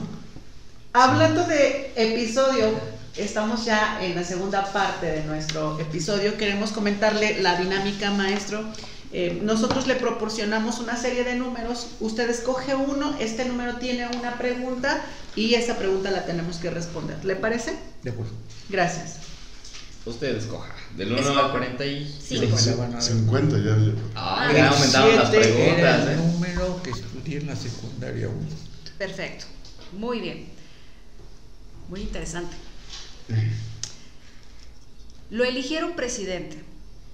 Hablando 0.92 1.44
de 1.44 1.92
episodio, 1.96 2.72
estamos 3.16 3.64
ya 3.64 3.98
en 4.00 4.14
la 4.14 4.22
segunda 4.22 4.72
parte 4.72 5.06
de 5.06 5.24
nuestro 5.24 5.78
episodio. 5.80 6.36
Queremos 6.36 6.70
comentarle 6.70 7.40
la 7.42 7.56
dinámica, 7.56 8.10
maestro. 8.12 8.64
Eh, 9.12 9.40
nosotros 9.42 9.86
le 9.86 9.94
proporcionamos 9.94 10.80
una 10.80 10.96
serie 10.96 11.22
de 11.22 11.36
números, 11.36 11.86
usted 12.00 12.28
escoge 12.28 12.74
uno, 12.74 13.14
este 13.20 13.44
número 13.44 13.76
tiene 13.76 14.08
una 14.08 14.38
pregunta 14.38 15.04
y 15.36 15.54
esa 15.54 15.76
pregunta 15.76 16.10
la 16.10 16.26
tenemos 16.26 16.56
que 16.56 16.70
responder. 16.70 17.24
¿Le 17.24 17.36
parece? 17.36 17.76
De 18.02 18.10
acuerdo. 18.10 18.32
Gracias. 18.68 19.18
Usted 20.06 20.36
escoja. 20.36 20.74
Del 20.96 21.12
1 21.12 21.38
al 21.38 21.50
45. 21.50 22.58
50 23.00 23.58
ya. 23.58 23.76
Ah, 24.14 24.50
ya 24.54 24.68
aumentaron 24.68 25.16
las 25.16 25.30
preguntas. 25.30 25.78
Era 25.78 26.02
el 26.02 26.08
¿eh? 26.10 26.16
número 26.16 26.82
que 26.82 26.90
estudié 26.90 27.38
en 27.38 27.46
la 27.46 27.56
secundaria 27.56 28.28
1. 28.28 28.38
Perfecto. 28.98 29.46
Muy 29.92 30.20
bien. 30.20 30.48
Muy 31.88 32.02
interesante. 32.02 32.54
Lo 35.30 35.44
eligieron 35.44 35.96
presidente 35.96 36.62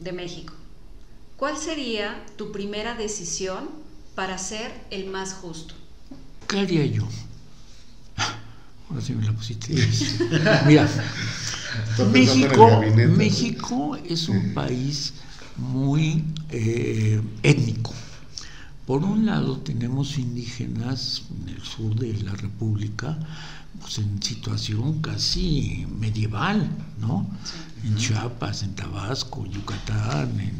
de 0.01 0.13
México. 0.13 0.55
¿Cuál 1.37 1.57
sería 1.57 2.25
tu 2.37 2.51
primera 2.51 2.95
decisión 2.95 3.71
para 4.15 4.37
ser 4.37 4.73
el 4.91 5.07
más 5.07 5.33
justo? 5.35 5.75
¿Qué 6.49 6.59
haría 6.59 6.85
yo? 6.87 7.09
Ahora 8.91 9.01
sí 9.01 9.13
me 9.13 9.25
la 9.25 9.33
pusiste. 9.33 9.73
Mira, 10.67 10.89
México, 12.13 12.83
México 13.17 13.97
es 14.09 14.29
un 14.29 14.55
país 14.55 15.15
muy 15.57 16.25
eh, 16.51 17.21
étnico. 17.43 17.93
Por 18.87 19.05
un 19.05 19.27
lado 19.27 19.59
tenemos 19.59 20.19
indígenas 20.19 21.23
en 21.31 21.55
el 21.55 21.63
sur 21.63 21.95
de 21.95 22.13
la 22.23 22.33
República, 22.33 23.19
pues 23.81 23.99
en 23.99 24.21
situación 24.23 25.01
casi 25.01 25.87
medieval, 25.99 26.69
¿no? 27.01 27.27
En 27.85 27.97
Chiapas, 27.97 28.63
en 28.63 28.75
Tabasco, 28.75 29.47
Yucatán, 29.47 30.41
en 30.41 30.57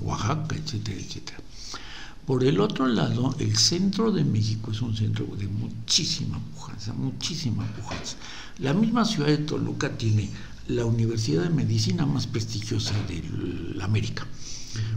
Oaxaca, 0.00 0.56
etcétera, 0.56 0.98
etcétera. 0.98 1.38
Por 2.26 2.42
el 2.42 2.58
otro 2.60 2.88
lado, 2.88 3.36
el 3.38 3.56
centro 3.56 4.10
de 4.10 4.24
México 4.24 4.72
es 4.72 4.82
un 4.82 4.96
centro 4.96 5.26
de 5.36 5.46
muchísima 5.46 6.40
pujanza, 6.54 6.92
muchísima 6.92 7.64
pujanza. 7.66 8.16
La 8.58 8.74
misma 8.74 9.04
ciudad 9.04 9.28
de 9.28 9.38
Toluca 9.38 9.90
tiene 9.96 10.28
la 10.68 10.84
universidad 10.84 11.44
de 11.44 11.50
medicina 11.50 12.06
más 12.06 12.26
prestigiosa 12.26 12.94
de 13.08 13.22
América. 13.82 14.26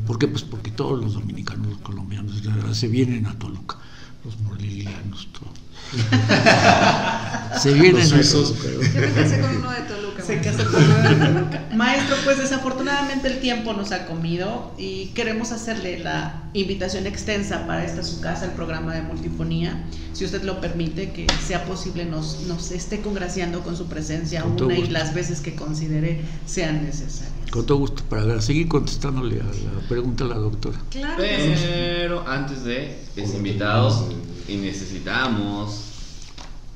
¿Por 0.06 0.20
qué? 0.20 0.28
Pues 0.28 0.44
porque 0.44 0.72
todos 0.72 1.00
los 1.00 1.14
dominicanos, 1.14 1.68
los 1.68 1.78
colombianos, 1.80 2.42
se 2.74 2.88
vienen 2.88 3.26
a 3.28 3.38
Toluca, 3.38 3.78
los 4.26 4.40
morelianos, 4.42 5.30
todos. 5.32 5.54
se 7.62 7.74
vienen 7.74 8.14
a 8.14 8.22
Toluca. 8.22 8.70
Yo 8.70 9.02
me 9.02 9.14
casé 9.14 9.42
con 9.42 9.58
uno 9.58 9.72
de 9.72 9.82
Toluca. 9.82 10.09
Se 10.30 10.40
casó 10.42 10.64
con 10.70 10.88
de. 10.88 11.76
Maestro, 11.76 12.16
pues 12.24 12.38
desafortunadamente 12.38 13.28
el 13.30 13.40
tiempo 13.40 13.74
nos 13.74 13.92
ha 13.92 14.06
comido 14.06 14.76
y 14.78 15.08
queremos 15.16 15.52
hacerle 15.52 15.98
la 15.98 16.44
invitación 16.54 17.08
extensa 17.08 17.66
para 17.66 17.84
esta 17.84 18.04
su 18.04 18.22
casa, 18.22 18.46
el 18.46 18.52
programa 18.52 18.94
de 18.94 19.02
multifonía. 19.02 19.84
Si 20.14 20.26
usted 20.26 20.44
lo 20.44 20.62
permite, 20.62 21.10
que 21.10 21.26
sea 21.44 21.66
posible, 21.66 22.06
nos, 22.06 22.42
nos 22.42 22.70
esté 22.70 23.02
congraciando 23.02 23.62
con 23.62 23.76
su 23.76 23.88
presencia 23.88 24.46
una 24.46 24.78
y 24.78 24.90
las 24.90 25.16
veces 25.16 25.42
que 25.42 25.56
considere 25.56 26.22
sean 26.46 26.84
necesarias. 26.84 27.34
Con 27.50 27.66
todo 27.66 27.80
gusto, 27.80 28.04
para 28.04 28.40
seguir 28.40 28.68
contestándole 28.68 29.42
a 29.42 29.46
la 29.46 29.88
pregunta 29.90 30.26
a 30.26 30.28
la 30.28 30.36
doctora. 30.36 30.78
Claro. 30.92 31.16
Pero 31.18 32.28
antes 32.28 32.66
de, 32.66 33.00
es 33.16 33.34
invitado 33.34 34.08
y 34.48 34.58
necesitamos, 34.58 35.86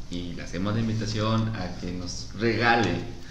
y 0.10 0.34
le 0.34 0.42
hacemos 0.42 0.74
la 0.74 0.80
invitación 0.80 1.56
a 1.56 1.80
que 1.80 1.92
nos 1.92 2.30
regale 2.40 3.22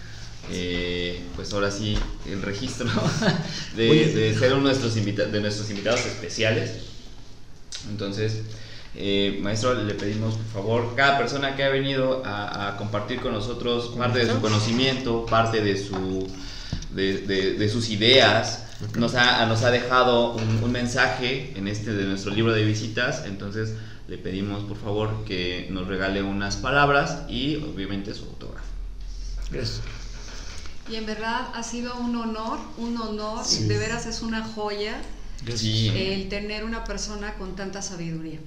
eh, 0.51 1.23
pues 1.37 1.53
ahora 1.53 1.71
sí, 1.71 1.97
el 2.27 2.43
registro 2.43 2.89
de, 3.77 4.35
ser 4.39 4.55
uno 4.55 4.69
de 4.69 4.79
nuestros, 4.79 4.95
de 4.95 5.41
nuestros 5.41 5.71
invitados 5.71 6.05
especiales. 6.07 6.71
Entonces, 7.89 8.43
eh, 8.95 9.39
maestro, 9.41 9.75
le 9.75 9.95
pedimos 9.95 10.35
por 10.35 10.63
favor, 10.63 10.95
cada 10.97 11.19
persona 11.19 11.57
que 11.57 11.65
ha 11.65 11.71
venido 11.71 12.23
a, 12.25 12.77
compartir 12.77 13.21
con 13.21 13.33
nosotros 13.33 13.95
parte 13.97 14.25
de 14.25 14.33
su 14.33 14.41
conocimiento, 14.41 15.27
parte 15.27 15.63
de, 15.63 15.79
su, 15.79 16.29
de, 16.91 17.69
sus 17.71 17.89
ideas, 17.91 18.67
nos 18.99 19.15
ha, 19.15 19.47
nos 19.47 19.63
ha 19.63 19.71
dejado 19.71 20.35
un, 20.35 20.63
un, 20.63 20.73
mensaje 20.73 21.53
en 21.57 21.69
este 21.69 21.93
de 21.93 22.05
nuestro 22.05 22.33
libro 22.33 22.53
de 22.53 22.65
visitas. 22.65 23.25
Entonces, 23.27 23.75
le 24.09 24.19
pedimos 24.19 24.65
por 24.65 24.77
favor 24.77 25.25
que 25.25 25.69
nos 25.71 25.87
regale 25.87 26.23
unas 26.23 26.57
palabras 26.57 27.23
y 27.29 27.57
obviamente 27.57 28.13
su 28.13 28.25
autógrafo. 28.25 28.67
Gracias. 29.51 30.02
Y 30.91 30.97
en 30.97 31.07
verdad 31.07 31.49
ha 31.55 31.63
sido 31.63 31.97
un 31.97 32.17
honor, 32.17 32.59
un 32.77 32.97
honor, 32.97 33.47
de 33.47 33.79
veras 33.79 34.07
es 34.07 34.23
una 34.23 34.45
joya 34.45 35.01
el 35.47 36.29
tener 36.29 36.65
una 36.65 36.85
persona 36.85 37.35
con 37.35 37.57
tanta 37.57 37.83
sabiduría. 37.83 38.41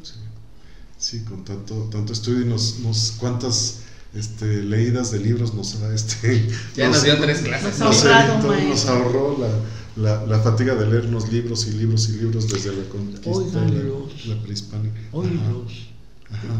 Sí, 0.98 1.24
con 1.24 1.44
tanto, 1.44 1.90
tanto 1.92 2.14
estudio 2.14 2.42
y 2.42 2.46
nos, 2.46 2.80
nos 2.80 3.12
cuántas 3.20 3.82
este, 4.14 4.64
leídas 4.64 5.12
de 5.12 5.20
libros 5.20 5.54
nos 5.54 5.76
ha 5.82 5.94
este 5.94 6.48
ya 6.76 6.88
nos, 6.88 7.04
dio 7.04 7.20
tres 7.20 7.40
clases. 7.40 7.80
nos, 7.80 8.06
nos, 8.06 8.86
ahorró 8.86 9.38
la, 9.38 9.50
la, 9.98 10.26
la, 10.26 10.40
fatiga 10.40 10.74
de 10.76 10.90
leer 10.90 11.06
unos 11.08 11.30
libros 11.32 11.68
y 11.68 11.72
libros 11.72 12.08
y 12.08 12.14
libros 12.14 12.50
desde 12.50 12.74
la 12.74 12.88
conquista 12.88 13.60
la, 13.60 14.42
prehispánica. 14.42 15.00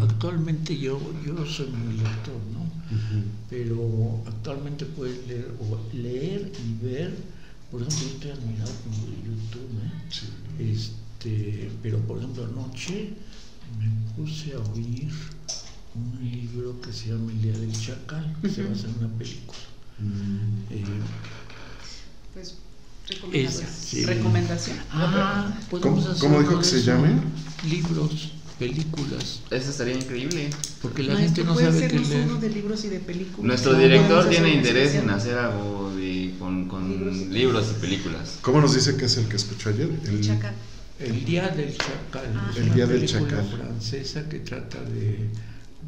Actualmente 0.02 0.78
yo, 0.78 1.00
yo 1.26 1.46
soy 1.46 1.68
muy 1.68 1.96
lector, 1.96 2.36
¿no? 2.52 2.75
Pero 3.50 4.22
actualmente 4.28 4.86
puedes 4.86 5.26
leer, 5.28 5.52
leer 5.94 6.52
y 6.66 6.86
ver 6.86 7.36
por 7.72 7.82
ejemplo, 7.82 8.00
yo 8.08 8.14
estoy 8.14 8.32
admirado 8.32 8.72
con 8.84 8.94
YouTube, 8.94 9.70
¿eh? 9.84 9.92
Sí. 10.10 10.28
Este, 10.60 11.72
pero 11.82 11.98
por 12.00 12.20
ejemplo 12.20 12.46
anoche 12.46 13.14
me 13.80 13.90
puse 14.16 14.54
a 14.54 14.60
oír 14.60 15.12
un 15.96 16.20
libro 16.32 16.80
que 16.80 16.94
se 16.94 17.10
llama 17.10 17.32
El 17.32 17.42
Día 17.42 17.58
del 17.58 17.72
Chacal, 17.74 18.36
que 18.42 18.50
se 18.50 18.62
Ujú. 18.64 18.72
basa 18.72 18.88
en 18.88 18.96
una 19.00 19.18
película. 19.18 19.60
Mm. 20.00 20.74
Eh, 20.74 20.84
Pues, 22.34 22.48
es, 22.50 23.16
recomendaciones. 23.16 23.76
sí. 23.76 24.06
Recomendación. 24.06 24.78
Ah, 24.92 25.58
¿Cómo- 25.72 26.06
cómo 26.20 26.40
dijo 26.42 26.60
que 26.60 26.66
se 26.66 26.84
llame? 26.84 27.20
Libros, 27.68 28.32
películas, 28.60 29.42
Eso 29.52 29.70
estaría 29.70 29.96
increíble. 29.96 30.50
porque 30.82 31.04
la 31.04 31.14
Maestro, 31.16 31.44
gente 31.44 31.44
no 31.44 31.54
¿puede 31.54 31.68
sabe 31.72 31.88
qué 31.88 32.00
leer. 32.00 32.28
uno 32.28 32.40
de 32.40 32.50
libros 32.50 32.86
y 32.86 32.90
de 32.90 33.00
películas? 33.00 33.44
Nuestro 33.46 33.74
¿No 33.74 33.80
director 33.80 34.30
tiene 34.30 34.54
interés 34.54 34.96
en 34.96 35.10
hacer 35.10 35.38
algo 35.38 35.94
de, 35.96 36.34
con, 36.40 36.68
con 36.68 36.90
Libros 36.90 37.16
y 37.18 37.26
libros 37.30 37.68
y 37.78 37.82
películas. 37.82 38.38
¿Cómo 38.42 38.62
nos 38.62 38.74
dice 38.76 38.96
que 38.98 39.06
es 39.06 39.18
el 39.18 39.28
que 39.28 39.36
escuchó 39.36 39.70
ayer? 39.70 39.90
El 40.08 40.22
Chacal. 40.22 40.54
El 41.00 41.26
Día 41.26 41.50
del 41.50 41.76
Chacal, 41.78 42.32
Ah. 42.36 42.52
El 42.56 42.74
Día 42.74 42.86
del 42.88 43.00
película 43.02 43.30
Chacal. 43.30 43.50
francesa 43.58 44.30
que 44.30 44.40
trata 44.40 44.82
de, 44.82 45.30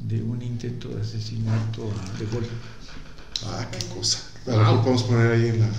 de 0.03 0.21
un 0.21 0.41
intento 0.41 0.89
de 0.89 1.01
asesinato 1.01 1.89
De 2.19 2.25
Gaulle. 2.25 2.47
Ah, 3.45 3.67
qué 3.71 3.86
cosa. 3.95 4.19
A 4.47 4.51
lo 4.51 4.58
mejor 4.58 4.80
podemos 4.82 5.03
poner 5.03 5.32
ahí 5.32 5.47
en, 5.49 5.60
la, 5.62 5.69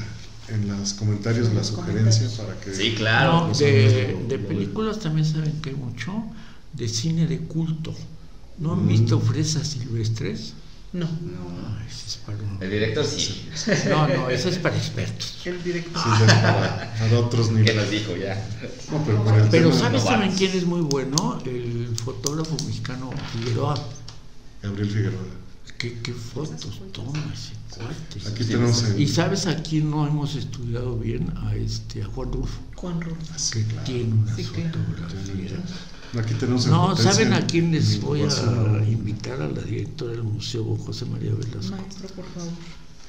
en 0.48 0.68
los 0.80 0.94
comentarios 0.94 1.52
la 1.52 1.62
sugerencia 1.64 2.28
para 2.36 2.58
que. 2.60 2.72
Sí, 2.74 2.94
claro. 2.96 3.40
No, 3.42 3.48
los 3.48 3.58
de, 3.58 4.12
lo- 4.22 4.28
de 4.28 4.38
películas 4.38 4.98
también 5.00 5.26
saben 5.26 5.60
que 5.60 5.70
hay 5.70 5.76
mucho 5.76 6.22
de 6.72 6.88
cine 6.88 7.26
de 7.26 7.38
culto. 7.40 7.94
¿No 8.58 8.72
han 8.72 8.84
Mm. 8.84 8.88
visto 8.88 9.20
Fresas 9.20 9.68
Silvestres? 9.68 10.54
No, 10.92 11.06
Ah, 11.06 11.82
ese 11.86 12.06
es 12.06 12.16
para 12.24 12.38
un- 12.38 12.62
El 12.62 12.70
director 12.70 13.04
sí. 13.04 13.46
No, 13.90 14.08
no, 14.08 14.30
eso 14.30 14.48
es 14.48 14.58
para 14.58 14.74
expertos. 14.76 15.42
el 15.44 15.62
director. 15.62 16.02
Sí, 16.02 16.08
para, 16.26 16.94
para 16.98 17.18
otros 17.20 17.48
Que 17.48 17.54
niveles. 17.54 17.76
nos 17.76 17.90
dijo 17.90 18.16
ya. 18.16 18.34
No, 18.90 19.04
pero 19.04 19.22
para 19.24 19.44
el 19.44 19.50
Pero 19.50 19.72
¿sabes 19.72 20.02
no 20.02 20.08
también 20.10 20.32
quién 20.34 20.56
es 20.56 20.64
muy 20.64 20.80
bueno? 20.80 21.40
El 21.44 21.94
fotógrafo 22.02 22.56
mexicano 22.66 23.10
Figueroa. 23.32 23.74
Gabriel 24.62 24.90
Figueroa. 24.90 25.20
¿Qué, 25.76 25.98
qué 26.02 26.12
fotos 26.12 26.80
toma 26.92 27.32
ese 27.32 27.52
cuate? 27.70 28.26
Aquí 28.28 28.44
tenemos 28.44 28.82
el. 28.82 29.00
¿Y 29.00 29.06
sabes 29.06 29.46
a 29.46 29.62
quién 29.62 29.90
no 29.90 30.06
hemos 30.08 30.34
estudiado 30.34 30.96
bien? 30.98 31.32
A 31.36 31.54
este 31.54 32.02
a 32.02 32.06
Juan 32.06 32.32
Rulfo, 32.32 32.58
Juan 32.76 33.00
Rulfo. 33.00 33.22
que 33.52 33.60
tiene 33.84 34.12
una 34.14 34.34
Sí, 34.34 34.42
claro. 34.44 34.72
Aquí 36.16 36.34
tenemos 36.34 36.64
en 36.64 36.70
No, 36.70 36.96
¿saben 36.96 37.32
a 37.32 37.46
quién 37.46 37.70
les 37.72 38.00
voy 38.00 38.22
a 38.22 38.84
invitar? 38.88 39.42
A 39.42 39.48
la 39.48 39.60
directora 39.62 40.12
del 40.12 40.22
museo, 40.22 40.76
José 40.76 41.04
María 41.04 41.32
Velasco. 41.34 41.76
Maestro, 41.76 42.08
por 42.08 42.24
favor. 42.26 42.50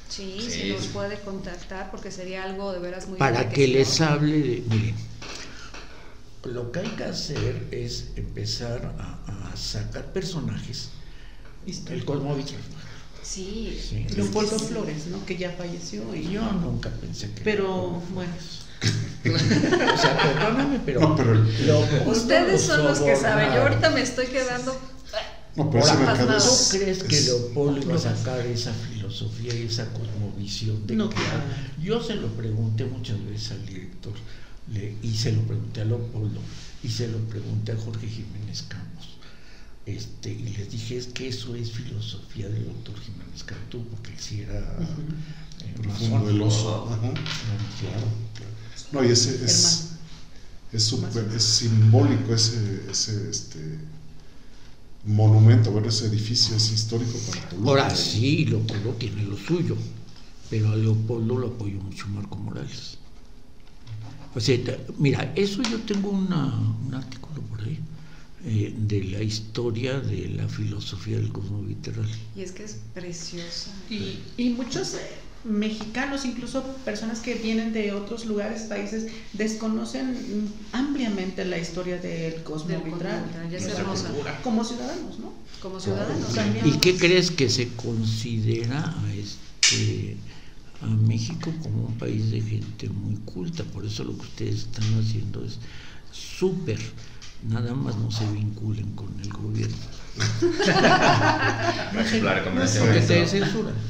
Sí, 0.08 0.36
Sí, 0.40 0.50
se 0.50 0.68
nos 0.74 0.86
puede 0.88 1.18
contactar 1.20 1.90
porque 1.90 2.10
sería 2.10 2.44
algo 2.44 2.72
de 2.72 2.80
veras 2.80 3.06
muy 3.08 3.16
Para 3.16 3.48
que 3.48 3.68
les 3.68 4.00
hable 4.00 4.40
de... 4.42 4.64
Miren, 4.68 4.94
lo 6.44 6.72
que 6.72 6.80
hay 6.80 6.88
que 6.88 7.04
hacer 7.04 7.68
es 7.70 8.08
empezar 8.16 8.94
a, 8.98 9.50
a 9.52 9.56
sacar 9.56 10.12
personajes. 10.12 10.90
El 11.88 12.04
Cosmovitro. 12.04 12.56
Sí, 13.22 13.80
Sí. 13.88 14.06
Leopoldo 14.16 14.58
Flores, 14.58 15.06
¿no? 15.06 15.24
Que 15.24 15.36
ya 15.36 15.52
falleció 15.52 16.14
y 16.14 16.30
Yo 16.30 16.50
nunca 16.52 16.90
pensé 16.90 17.30
que... 17.32 17.42
Pero, 17.42 18.02
bueno. 18.12 18.32
O 19.24 19.98
sea, 19.98 20.16
perdóname, 20.22 20.80
pero... 20.84 21.00
No, 21.00 21.16
pero 21.16 21.32
el- 21.32 21.66
Leopoldo 21.66 22.10
ustedes 22.10 22.62
son 22.62 22.84
los 22.84 23.00
que 23.00 23.14
saben. 23.16 23.52
Yo 23.52 23.62
ahorita 23.62 23.90
me 23.90 24.00
estoy 24.02 24.26
quedando. 24.26 24.74
No, 25.56 25.68
pero 25.70 25.82
ese 25.84 25.92
Ahora, 25.92 26.06
mercado 26.06 26.28
pasado. 26.28 26.56
¿Tú 26.56 26.62
es. 26.62 26.68
crees 26.70 27.02
que 27.02 27.20
Leopoldo 27.22 27.80
iba 27.82 27.94
a 27.96 27.98
sacar 27.98 28.46
esa 28.46 28.72
filosofía 28.72 29.54
y 29.54 29.62
esa 29.66 29.92
cosmovisión 29.92 30.86
de 30.86 30.94
No, 30.96 31.10
que- 31.10 31.16
claro. 31.16 31.42
Yo 31.82 32.00
se 32.02 32.14
lo 32.14 32.28
pregunté 32.28 32.84
muchas 32.84 33.22
veces 33.26 33.50
al 33.52 33.66
director 33.66 34.12
le- 34.72 34.94
y 35.02 35.14
se 35.16 35.32
lo 35.32 35.42
pregunté 35.42 35.80
a 35.82 35.84
Leopoldo 35.84 36.40
y 36.82 36.88
se 36.88 37.08
lo 37.08 37.18
pregunté 37.28 37.72
a 37.72 37.76
Jorge 37.76 38.06
Jiménez 38.06 38.62
Campos. 38.68 39.16
Este, 39.86 40.30
y 40.30 40.54
les 40.56 40.70
dije, 40.70 40.96
es 40.96 41.06
que 41.08 41.28
eso 41.28 41.56
es 41.56 41.72
filosofía 41.72 42.48
del 42.48 42.64
doctor 42.66 42.94
Jiménez 43.00 43.42
Cantú, 43.44 43.84
porque 43.88 44.12
él 44.12 44.18
sí 44.20 44.42
era 44.42 44.76
Profundo 45.82 46.16
masón. 46.18 46.30
el 46.36 46.42
oso. 46.42 46.88
Ajá. 46.90 47.12
Claro. 47.80 48.06
No, 48.92 49.04
y 49.04 49.12
ese 49.12 49.44
es. 49.44 49.86
Es, 50.72 50.84
súper- 50.84 51.28
es 51.34 51.42
simbólico 51.42 52.32
ese, 52.32 52.84
ese 52.90 53.28
este, 53.30 53.78
monumento, 55.04 55.72
bueno, 55.72 55.88
ese 55.88 56.06
edificio 56.06 56.54
es 56.56 56.70
histórico 56.72 57.18
para 57.28 57.48
Toluca. 57.48 57.68
Ahora 57.70 57.94
sí, 57.94 58.44
Leopoldo 58.46 58.90
tiene 58.92 59.22
lo 59.24 59.36
suyo, 59.36 59.76
pero 60.48 60.70
a 60.70 60.76
Leopoldo 60.76 61.38
lo 61.38 61.46
apoyó 61.48 61.76
mucho 61.80 62.06
Marco 62.08 62.36
Morales. 62.36 62.98
O 64.34 64.38
sea, 64.40 64.56
mira, 64.98 65.32
eso 65.34 65.60
yo 65.62 65.80
tengo 65.80 66.10
una- 66.10 66.54
un 66.86 66.94
artículo 66.94 67.40
por 67.42 67.62
ahí 67.62 67.80
eh, 68.44 68.72
de 68.78 69.04
la 69.04 69.22
historia 69.22 69.98
de 70.00 70.28
la 70.28 70.46
filosofía 70.48 71.16
del 71.16 71.32
cosmoviteral. 71.32 72.08
Y 72.36 72.42
es 72.42 72.52
que 72.52 72.62
es 72.64 72.76
preciosa. 72.94 73.72
Y, 73.90 74.20
y 74.36 74.50
muchos 74.50 74.94
eh, 74.94 74.98
mexicanos, 75.44 76.24
incluso 76.24 76.62
personas 76.84 77.20
que 77.20 77.34
vienen 77.34 77.72
de 77.72 77.92
otros 77.92 78.26
lugares, 78.26 78.62
países, 78.62 79.10
desconocen 79.32 80.52
ampliamente 80.72 81.44
la 81.44 81.58
historia 81.58 81.98
del 81.98 82.42
cosmo 82.42 82.78
vitral. 82.80 83.24
Como 84.42 84.64
ciudadanos, 84.64 85.18
¿no? 85.18 85.32
Como 85.62 85.80
ciudadanos. 85.80 86.34
También. 86.34 86.66
¿Y 86.66 86.78
qué 86.78 86.96
crees 86.96 87.30
que 87.30 87.48
se 87.48 87.68
considera 87.68 88.94
a, 88.98 89.12
este, 89.14 90.16
a 90.82 90.86
México 90.86 91.52
como 91.62 91.86
un 91.86 91.98
país 91.98 92.30
de 92.30 92.40
gente 92.42 92.88
muy 92.90 93.16
culta? 93.24 93.64
Por 93.64 93.86
eso 93.86 94.04
lo 94.04 94.16
que 94.16 94.22
ustedes 94.22 94.54
están 94.56 94.84
haciendo 95.00 95.44
es 95.44 95.58
súper. 96.12 96.78
Nada 97.48 97.74
más 97.74 97.96
no 97.96 98.10
se 98.10 98.26
vinculen 98.30 98.92
con 98.92 99.08
el 99.20 99.32
gobierno. 99.32 99.76
La 102.22 102.34
recomendación. 102.34 102.88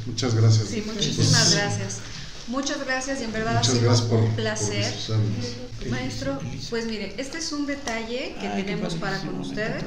Muchas 0.07 0.35
gracias. 0.35 0.69
Sí, 0.69 0.83
muchísimas 0.87 1.55
gracias. 1.55 2.01
Muchas 2.49 2.85
gracias 2.85 3.21
y 3.21 3.25
en 3.25 3.33
verdad 3.33 3.55
Muchas 3.55 3.69
ha 3.69 3.73
sido 3.73 3.85
gracias 3.87 4.09
por, 4.09 4.19
un 4.19 4.35
placer. 4.35 4.95
Maestro, 5.89 6.39
pues 6.69 6.87
mire, 6.87 7.15
este 7.17 7.39
es 7.39 7.53
un 7.53 7.67
detalle 7.67 8.35
que 8.41 8.49
Ay, 8.49 8.65
tenemos 8.65 8.97
para 8.97 9.19
con 9.21 9.41
ustedes. 9.41 9.85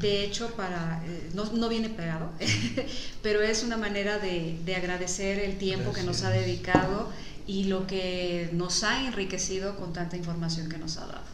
De 0.00 0.24
hecho, 0.24 0.48
para 0.52 1.02
eh, 1.06 1.30
no, 1.34 1.44
no 1.52 1.68
viene 1.68 1.90
pegado, 1.90 2.30
pero 3.22 3.42
es 3.42 3.62
una 3.62 3.76
manera 3.76 4.18
de, 4.18 4.58
de 4.64 4.76
agradecer 4.76 5.38
el 5.40 5.58
tiempo 5.58 5.92
que 5.92 6.02
nos 6.02 6.22
ha 6.22 6.30
dedicado 6.30 7.10
y 7.46 7.64
lo 7.64 7.86
que 7.86 8.48
nos 8.52 8.84
ha 8.84 9.06
enriquecido 9.06 9.76
con 9.76 9.92
tanta 9.92 10.16
información 10.16 10.68
que 10.68 10.78
nos 10.78 10.96
ha 10.98 11.06
dado. 11.06 11.27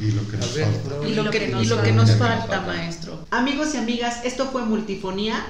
Y 0.00 0.10
lo 0.12 0.28
que 0.28 0.36
nos 0.36 0.54
ver, 0.54 0.64
falta. 0.66 0.88
Flor. 0.88 1.06
Y 1.08 1.14
lo 1.14 1.30
que, 1.30 1.44
y 1.62 1.64
lo 1.66 1.82
que 1.82 1.92
nos 1.92 2.10
falta, 2.16 2.60
maestro. 2.62 3.26
Amigos 3.30 3.74
y 3.74 3.78
amigas, 3.78 4.20
esto 4.24 4.46
fue 4.50 4.62
Multifonía. 4.62 5.44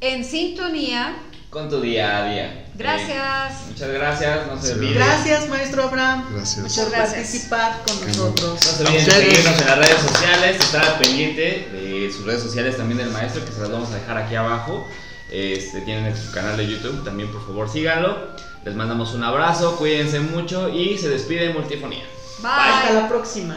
En 0.00 0.24
sintonía, 0.24 1.16
Con 1.48 1.70
tu 1.70 1.80
día 1.80 2.18
a 2.18 2.30
día. 2.30 2.66
Gracias. 2.76 3.52
Eh, 3.52 3.64
muchas 3.70 3.88
gracias. 3.88 4.46
No 4.48 4.60
se 4.60 4.72
olviden. 4.72 4.94
Gracias, 4.94 5.48
maestro 5.48 5.84
Abraham, 5.84 6.26
Gracias. 6.34 6.62
Muchas 6.62 6.84
por 6.84 6.92
gracias. 6.94 7.14
participar 7.14 7.82
con 7.86 8.00
Qué 8.00 8.06
nosotros. 8.08 8.50
No 8.52 8.58
se 8.58 8.84
olviden 8.84 9.04
seguirnos 9.06 9.60
en 9.60 9.66
las 9.66 9.78
redes 9.78 10.02
sociales, 10.02 10.56
estar 10.60 10.84
al 10.84 10.98
pendiente 10.98 11.68
de 11.72 12.12
sus 12.14 12.26
redes 12.26 12.42
sociales 12.42 12.76
también 12.76 12.98
del 12.98 13.10
maestro, 13.10 13.44
que 13.44 13.52
se 13.52 13.60
las 13.60 13.70
vamos 13.70 13.90
a 13.90 13.94
dejar 13.94 14.18
aquí 14.18 14.34
abajo. 14.34 14.86
Este, 15.30 15.80
tienen 15.82 16.14
su 16.16 16.30
canal 16.32 16.56
de 16.56 16.66
YouTube, 16.66 17.02
también 17.04 17.30
por 17.30 17.44
favor 17.46 17.70
síganlo. 17.70 18.28
Les 18.64 18.74
mandamos 18.74 19.14
un 19.14 19.24
abrazo, 19.24 19.76
cuídense 19.76 20.20
mucho 20.20 20.68
y 20.68 20.98
se 20.98 21.08
despide 21.08 21.52
Multifonía. 21.54 22.04
Hasta 22.44 22.90
la 22.90 23.08
próxima. 23.08 23.54